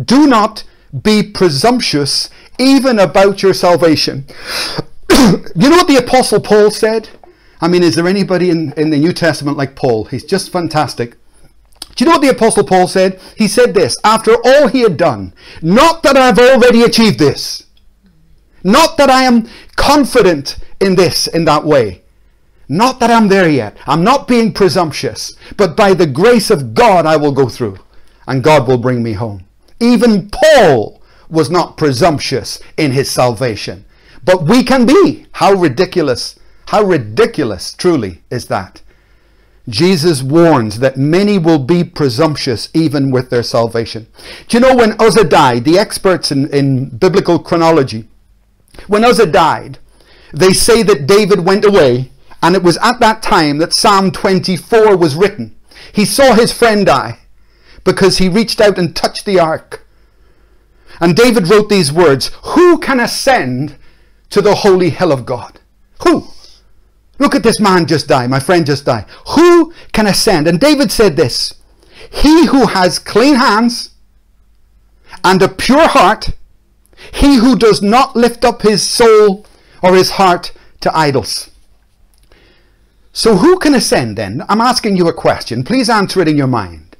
Do 0.00 0.26
not 0.26 0.64
be 1.02 1.22
presumptuous 1.22 2.30
even 2.58 2.98
about 2.98 3.42
your 3.42 3.54
salvation. 3.54 4.26
you 5.10 5.70
know 5.70 5.76
what 5.76 5.88
the 5.88 6.02
Apostle 6.04 6.40
Paul 6.40 6.70
said? 6.70 7.08
I 7.64 7.68
mean, 7.68 7.82
is 7.82 7.94
there 7.94 8.06
anybody 8.06 8.50
in, 8.50 8.74
in 8.74 8.90
the 8.90 8.98
New 8.98 9.14
Testament 9.14 9.56
like 9.56 9.74
Paul? 9.74 10.04
He's 10.04 10.22
just 10.22 10.52
fantastic. 10.52 11.16
Do 11.96 12.04
you 12.04 12.06
know 12.06 12.18
what 12.18 12.20
the 12.20 12.28
Apostle 12.28 12.64
Paul 12.64 12.86
said? 12.86 13.18
He 13.38 13.48
said 13.48 13.72
this 13.72 13.96
after 14.04 14.34
all 14.44 14.68
he 14.68 14.82
had 14.82 14.98
done, 14.98 15.32
not 15.62 16.02
that 16.02 16.14
I've 16.14 16.38
already 16.38 16.82
achieved 16.82 17.18
this, 17.18 17.64
not 18.62 18.98
that 18.98 19.08
I 19.08 19.22
am 19.22 19.48
confident 19.76 20.58
in 20.78 20.94
this 20.94 21.26
in 21.26 21.46
that 21.46 21.64
way, 21.64 22.02
not 22.68 23.00
that 23.00 23.10
I'm 23.10 23.28
there 23.28 23.48
yet. 23.48 23.78
I'm 23.86 24.04
not 24.04 24.28
being 24.28 24.52
presumptuous, 24.52 25.34
but 25.56 25.74
by 25.74 25.94
the 25.94 26.06
grace 26.06 26.50
of 26.50 26.74
God 26.74 27.06
I 27.06 27.16
will 27.16 27.32
go 27.32 27.48
through 27.48 27.78
and 28.26 28.44
God 28.44 28.68
will 28.68 28.76
bring 28.76 29.02
me 29.02 29.14
home. 29.14 29.46
Even 29.80 30.28
Paul 30.28 31.00
was 31.30 31.48
not 31.48 31.78
presumptuous 31.78 32.60
in 32.76 32.92
his 32.92 33.10
salvation. 33.10 33.86
But 34.22 34.44
we 34.44 34.64
can 34.64 34.84
be. 34.84 35.28
How 35.32 35.54
ridiculous, 35.54 36.38
how 36.74 36.82
ridiculous 36.82 37.72
truly 37.72 38.24
is 38.32 38.46
that? 38.46 38.82
Jesus 39.68 40.24
warns 40.24 40.80
that 40.80 40.96
many 40.96 41.38
will 41.38 41.60
be 41.60 41.84
presumptuous 41.84 42.68
even 42.74 43.12
with 43.12 43.30
their 43.30 43.44
salvation. 43.44 44.08
Do 44.48 44.56
you 44.56 44.60
know 44.60 44.74
when 44.74 45.00
Uzzah 45.00 45.22
died, 45.22 45.64
the 45.64 45.78
experts 45.78 46.32
in, 46.32 46.52
in 46.52 46.88
biblical 46.88 47.38
chronology, 47.38 48.08
when 48.88 49.04
Uzzah 49.04 49.26
died, 49.26 49.78
they 50.32 50.50
say 50.50 50.82
that 50.82 51.06
David 51.06 51.44
went 51.46 51.64
away, 51.64 52.10
and 52.42 52.56
it 52.56 52.64
was 52.64 52.76
at 52.78 52.98
that 52.98 53.22
time 53.22 53.58
that 53.58 53.72
Psalm 53.72 54.10
24 54.10 54.96
was 54.96 55.14
written. 55.14 55.54
He 55.92 56.04
saw 56.04 56.34
his 56.34 56.52
friend 56.52 56.86
die 56.86 57.20
because 57.84 58.18
he 58.18 58.28
reached 58.28 58.60
out 58.60 58.80
and 58.80 58.96
touched 58.96 59.26
the 59.26 59.38
ark. 59.38 59.86
And 61.00 61.14
David 61.14 61.48
wrote 61.48 61.68
these 61.68 61.92
words 61.92 62.32
Who 62.42 62.78
can 62.78 62.98
ascend 62.98 63.76
to 64.30 64.42
the 64.42 64.56
holy 64.56 64.90
hill 64.90 65.12
of 65.12 65.24
God? 65.24 65.60
Who? 66.02 66.33
Look 67.24 67.34
at 67.34 67.42
this 67.42 67.58
man 67.58 67.86
just 67.86 68.06
die, 68.06 68.26
my 68.26 68.38
friend 68.38 68.66
just 68.66 68.84
die. 68.84 69.06
Who 69.28 69.72
can 69.92 70.06
ascend? 70.06 70.46
And 70.46 70.60
David 70.60 70.92
said 70.92 71.16
this 71.16 71.54
He 72.10 72.44
who 72.48 72.66
has 72.66 72.98
clean 72.98 73.36
hands 73.36 73.94
and 75.24 75.40
a 75.40 75.48
pure 75.48 75.88
heart, 75.88 76.32
he 77.14 77.36
who 77.36 77.56
does 77.56 77.80
not 77.80 78.14
lift 78.14 78.44
up 78.44 78.60
his 78.60 78.86
soul 78.86 79.46
or 79.82 79.94
his 79.94 80.10
heart 80.10 80.52
to 80.82 80.94
idols. 80.94 81.50
So, 83.14 83.36
who 83.36 83.58
can 83.58 83.74
ascend 83.74 84.18
then? 84.18 84.42
I'm 84.50 84.60
asking 84.60 84.98
you 84.98 85.08
a 85.08 85.14
question. 85.14 85.64
Please 85.64 85.88
answer 85.88 86.20
it 86.20 86.28
in 86.28 86.36
your 86.36 86.46
mind. 86.46 86.94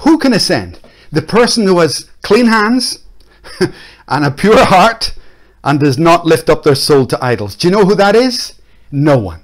Who 0.00 0.18
can 0.18 0.34
ascend? 0.34 0.78
The 1.10 1.22
person 1.22 1.66
who 1.66 1.78
has 1.78 2.10
clean 2.20 2.48
hands 2.48 2.98
and 4.08 4.26
a 4.26 4.30
pure 4.30 4.66
heart 4.66 5.14
and 5.64 5.80
does 5.80 5.96
not 5.96 6.26
lift 6.26 6.50
up 6.50 6.64
their 6.64 6.74
soul 6.74 7.06
to 7.06 7.24
idols. 7.24 7.56
Do 7.56 7.66
you 7.66 7.72
know 7.72 7.86
who 7.86 7.94
that 7.94 8.14
is? 8.14 8.58
No 8.92 9.18
one. 9.18 9.42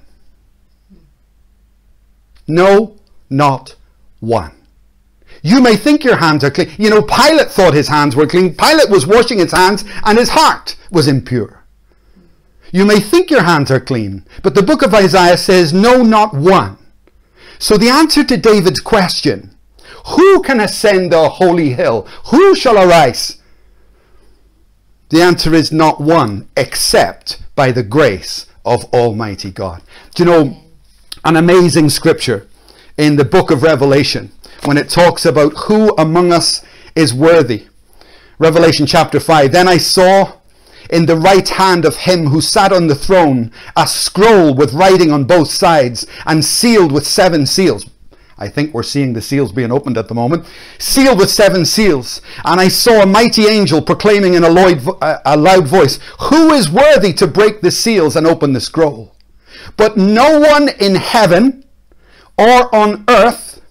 No, 2.47 2.95
not 3.29 3.75
one. 4.19 4.53
You 5.41 5.61
may 5.61 5.75
think 5.75 6.03
your 6.03 6.17
hands 6.17 6.43
are 6.43 6.51
clean. 6.51 6.71
You 6.77 6.89
know, 6.89 7.01
Pilate 7.01 7.49
thought 7.49 7.73
his 7.73 7.87
hands 7.87 8.15
were 8.15 8.27
clean. 8.27 8.55
Pilate 8.55 8.89
was 8.89 9.07
washing 9.07 9.39
his 9.39 9.51
hands 9.51 9.83
and 10.03 10.17
his 10.17 10.29
heart 10.29 10.75
was 10.91 11.07
impure. 11.07 11.63
You 12.71 12.85
may 12.85 12.99
think 12.99 13.31
your 13.31 13.43
hands 13.43 13.71
are 13.71 13.79
clean, 13.79 14.25
but 14.43 14.53
the 14.53 14.61
book 14.61 14.83
of 14.83 14.93
Isaiah 14.93 15.37
says, 15.37 15.73
no, 15.73 16.03
not 16.03 16.33
one. 16.33 16.77
So 17.57 17.77
the 17.77 17.89
answer 17.89 18.23
to 18.23 18.37
David's 18.37 18.79
question, 18.79 19.55
who 20.07 20.41
can 20.43 20.59
ascend 20.59 21.11
the 21.11 21.29
holy 21.29 21.73
hill? 21.73 22.07
Who 22.27 22.55
shall 22.55 22.77
arise? 22.77 23.41
The 25.09 25.21
answer 25.21 25.53
is 25.55 25.71
not 25.71 25.99
one, 25.99 26.47
except 26.55 27.41
by 27.55 27.71
the 27.71 27.83
grace 27.83 28.45
of 28.65 28.85
Almighty 28.93 29.51
God. 29.51 29.81
Do 30.15 30.23
you 30.23 30.29
know 30.29 30.57
an 31.23 31.35
amazing 31.35 31.89
scripture 31.89 32.47
in 32.97 33.15
the 33.15 33.25
book 33.25 33.51
of 33.51 33.63
Revelation 33.63 34.31
when 34.65 34.77
it 34.77 34.89
talks 34.89 35.25
about 35.25 35.53
who 35.65 35.95
among 35.97 36.31
us 36.31 36.63
is 36.95 37.13
worthy? 37.13 37.67
Revelation 38.37 38.85
chapter 38.85 39.19
5. 39.19 39.51
Then 39.51 39.67
I 39.67 39.77
saw 39.77 40.33
in 40.89 41.05
the 41.05 41.17
right 41.17 41.47
hand 41.47 41.85
of 41.85 41.97
him 41.97 42.27
who 42.27 42.41
sat 42.41 42.71
on 42.73 42.87
the 42.87 42.95
throne 42.95 43.51
a 43.75 43.85
scroll 43.85 44.53
with 44.53 44.73
writing 44.73 45.11
on 45.11 45.25
both 45.25 45.49
sides 45.49 46.05
and 46.25 46.43
sealed 46.43 46.91
with 46.91 47.05
seven 47.05 47.45
seals. 47.45 47.85
I 48.41 48.47
think 48.47 48.73
we're 48.73 48.83
seeing 48.83 49.11
the 49.11 49.21
seals 49.21 49.51
being 49.51 49.71
opened 49.71 49.97
at 49.97 50.07
the 50.07 50.15
moment. 50.15 50.45
Sealed 50.77 51.19
with 51.19 51.29
seven 51.29 51.65
seals. 51.65 52.21
And 52.45 52.59
I 52.59 52.69
saw 52.69 53.01
a 53.01 53.05
mighty 53.05 53.47
angel 53.47 53.81
proclaiming 53.81 54.33
in 54.33 54.45
a 54.45 54.49
loud 54.49 54.81
a 55.25 55.37
loud 55.37 55.67
voice, 55.67 55.99
Who 56.21 56.51
is 56.53 56.71
worthy 56.71 57.11
to 57.13 57.27
break 57.27 57.59
the 57.59 57.69
seals 57.69 58.15
and 58.15 58.25
open 58.25 58.53
the 58.53 58.61
scroll? 58.61 59.13
But 59.75 59.97
no 59.97 60.39
one 60.39 60.69
in 60.79 60.95
heaven 60.95 61.65
or 62.37 62.73
on 62.73 63.03
earth 63.09 63.61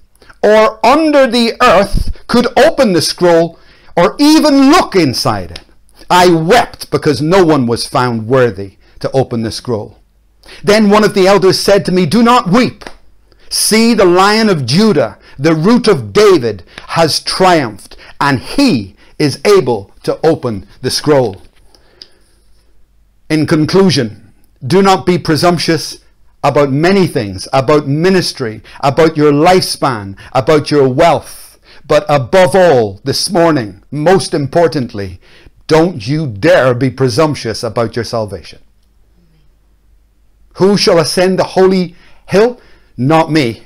or 0.42 0.84
under 0.86 1.26
the 1.26 1.54
earth 1.62 2.26
could 2.26 2.46
open 2.58 2.92
the 2.92 3.02
scroll 3.02 3.58
or 3.96 4.16
even 4.18 4.70
look 4.70 4.94
inside 4.94 5.50
it. 5.50 5.60
I 6.10 6.28
wept 6.28 6.90
because 6.90 7.22
no 7.22 7.44
one 7.44 7.66
was 7.66 7.86
found 7.86 8.28
worthy 8.28 8.76
to 9.00 9.10
open 9.12 9.42
the 9.42 9.50
scroll. 9.50 9.98
Then 10.62 10.90
one 10.90 11.04
of 11.04 11.14
the 11.14 11.26
elders 11.26 11.58
said 11.58 11.84
to 11.86 11.92
me, 11.92 12.06
Do 12.06 12.22
not 12.22 12.50
weep. 12.50 12.84
See, 13.50 13.94
the 13.94 14.04
lion 14.04 14.48
of 14.48 14.66
Judah, 14.66 15.18
the 15.38 15.54
root 15.54 15.88
of 15.88 16.12
David, 16.12 16.64
has 16.88 17.20
triumphed, 17.20 17.96
and 18.20 18.40
he 18.40 18.96
is 19.18 19.40
able 19.44 19.92
to 20.02 20.18
open 20.24 20.66
the 20.82 20.90
scroll. 20.90 21.42
In 23.30 23.46
conclusion, 23.46 24.32
do 24.66 24.82
not 24.82 25.06
be 25.06 25.18
presumptuous 25.18 26.04
about 26.42 26.70
many 26.70 27.06
things, 27.06 27.48
about 27.52 27.86
ministry, 27.86 28.62
about 28.80 29.16
your 29.16 29.32
lifespan, 29.32 30.18
about 30.32 30.70
your 30.70 30.88
wealth. 30.88 31.58
But 31.86 32.04
above 32.08 32.54
all, 32.54 33.00
this 33.04 33.30
morning, 33.30 33.82
most 33.90 34.34
importantly, 34.34 35.20
don't 35.66 36.06
you 36.06 36.26
dare 36.26 36.74
be 36.74 36.90
presumptuous 36.90 37.62
about 37.62 37.96
your 37.96 38.04
salvation. 38.04 38.60
Who 40.54 40.76
shall 40.76 40.98
ascend 40.98 41.38
the 41.38 41.44
holy 41.44 41.94
hill? 42.26 42.60
Not 43.00 43.30
me. 43.30 43.62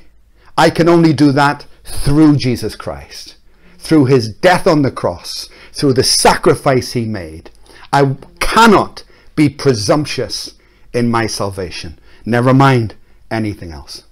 I 0.58 0.68
can 0.68 0.90
only 0.90 1.14
do 1.14 1.32
that 1.32 1.64
through 1.84 2.36
Jesus 2.36 2.76
Christ, 2.76 3.36
through 3.78 4.04
his 4.04 4.28
death 4.28 4.66
on 4.66 4.82
the 4.82 4.90
cross, 4.90 5.48
through 5.72 5.94
the 5.94 6.04
sacrifice 6.04 6.92
he 6.92 7.06
made. 7.06 7.50
I 7.90 8.14
cannot 8.40 9.04
be 9.34 9.48
presumptuous 9.48 10.52
in 10.92 11.10
my 11.10 11.26
salvation. 11.26 11.98
Never 12.26 12.52
mind 12.52 12.94
anything 13.30 13.72
else. 13.72 14.04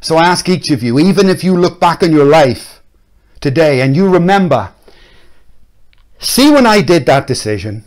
So 0.00 0.16
I 0.16 0.26
ask 0.26 0.48
each 0.48 0.72
of 0.72 0.82
you, 0.82 0.98
even 0.98 1.28
if 1.28 1.44
you 1.44 1.56
look 1.56 1.78
back 1.78 2.02
on 2.02 2.12
your 2.12 2.26
life 2.26 2.82
today 3.40 3.80
and 3.80 3.94
you 3.94 4.08
remember, 4.10 4.72
see 6.18 6.50
when 6.50 6.66
I 6.66 6.82
did 6.82 7.06
that 7.06 7.28
decision, 7.28 7.84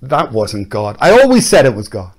that 0.00 0.30
wasn't 0.30 0.68
God. 0.68 0.96
I 1.00 1.10
always 1.10 1.46
said 1.48 1.66
it 1.66 1.74
was 1.74 1.88
God 1.88 2.12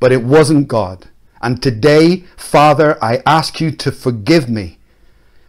but 0.00 0.12
it 0.12 0.22
wasn't 0.22 0.68
God. 0.68 1.08
And 1.40 1.62
today, 1.62 2.24
Father, 2.36 3.02
I 3.02 3.22
ask 3.26 3.60
you 3.60 3.70
to 3.70 3.92
forgive 3.92 4.48
me 4.48 4.78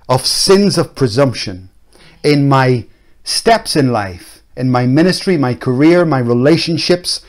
of 0.09 0.25
sins 0.25 0.77
of 0.77 0.95
presumption 0.95 1.69
in 2.23 2.47
my 2.47 2.85
steps 3.23 3.75
in 3.75 3.91
life, 3.91 4.41
in 4.55 4.69
my 4.69 4.85
ministry, 4.85 5.37
my 5.37 5.53
career, 5.53 6.05
my 6.05 6.19
relationships, 6.19 7.21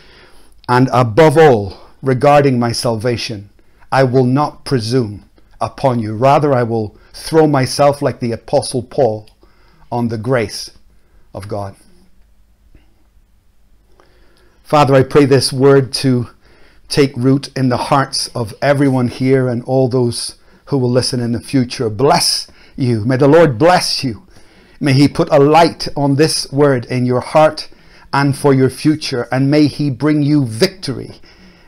and 0.69 0.89
above 0.93 1.37
all, 1.37 1.79
regarding 2.03 2.59
my 2.59 2.73
salvation. 2.73 3.51
I 3.91 4.05
will 4.05 4.25
not 4.25 4.65
presume 4.65 5.29
upon 5.61 5.99
you. 5.99 6.15
Rather, 6.15 6.53
I 6.53 6.63
will 6.63 6.97
throw 7.13 7.47
myself 7.47 8.03
like 8.03 8.21
the 8.21 8.33
Apostle 8.33 8.83
Paul 8.83 9.29
on 9.91 10.09
the 10.09 10.19
grace 10.19 10.71
of 11.35 11.49
God. 11.49 11.75
Father, 14.63 14.95
I 14.95 15.03
pray 15.03 15.25
this 15.25 15.53
word 15.53 15.93
to 15.95 16.29
take 16.89 17.17
root 17.17 17.51
in 17.57 17.69
the 17.69 17.77
hearts 17.77 18.29
of 18.29 18.55
everyone 18.63 19.09
here 19.09 19.49
and 19.49 19.63
all 19.65 19.89
those 19.89 20.37
who 20.67 20.79
will 20.79 20.91
listen 20.91 21.21
in 21.21 21.33
the 21.33 21.41
future. 21.41 21.91
Bless 21.91 22.51
you. 22.77 23.05
May 23.05 23.17
the 23.17 23.29
Lord 23.29 23.59
bless 23.59 24.03
you. 24.03 24.27
May 24.81 24.93
He 24.93 25.09
put 25.09 25.33
a 25.33 25.39
light 25.39 25.89
on 25.97 26.17
this 26.17 26.51
word 26.53 26.85
in 26.87 27.05
your 27.05 27.21
heart 27.21 27.69
and 28.13 28.37
for 28.37 28.55
your 28.55 28.71
future. 28.71 29.29
And 29.31 29.51
may 29.51 29.67
He 29.67 29.91
bring 29.91 30.23
you 30.23 30.47
victory 30.47 31.17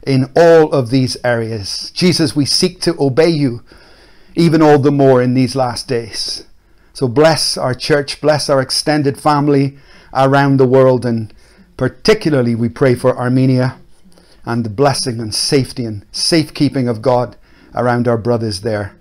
in 0.07 0.31
all 0.37 0.73
of 0.73 0.91
these 0.91 1.17
areas. 1.23 1.91
Jesus, 1.95 2.35
we 2.35 2.47
seek 2.47 2.81
to 2.83 2.97
obey 2.99 3.29
you 3.29 3.63
even 4.35 4.63
all 4.63 4.79
the 4.79 4.93
more 4.93 5.21
in 5.21 5.35
these 5.35 5.57
last 5.57 5.89
days. 5.89 6.47
So 6.93 7.09
bless 7.09 7.57
our 7.57 7.75
church, 7.75 8.21
bless 8.21 8.49
our 8.49 8.61
extended 8.61 9.21
family 9.21 9.79
around 10.15 10.57
the 10.57 10.67
world, 10.67 11.05
and 11.05 11.33
particularly 11.77 12.55
we 12.55 12.69
pray 12.69 12.95
for 12.95 13.17
Armenia 13.17 13.80
and 14.51 14.65
the 14.65 14.71
blessing 14.71 15.21
and 15.21 15.33
safety 15.33 15.85
and 15.85 16.05
safekeeping 16.11 16.89
of 16.89 17.01
God 17.01 17.37
around 17.73 18.09
our 18.09 18.19
brothers 18.19 18.63
there 18.63 18.97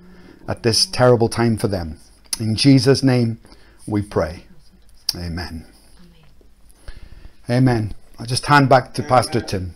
at 0.47 0.61
this 0.61 0.85
terrible 0.85 1.27
time 1.27 1.57
for 1.57 1.67
them. 1.67 1.97
In 2.39 2.55
Jesus' 2.55 3.01
name 3.01 3.39
we 3.87 4.03
pray. 4.03 4.43
Amen. 5.15 5.65
Amen. 7.49 7.95
I'll 8.19 8.27
just 8.27 8.45
hand 8.45 8.69
back 8.69 8.93
to 8.93 9.01
Pastor 9.01 9.41
Tim. 9.41 9.73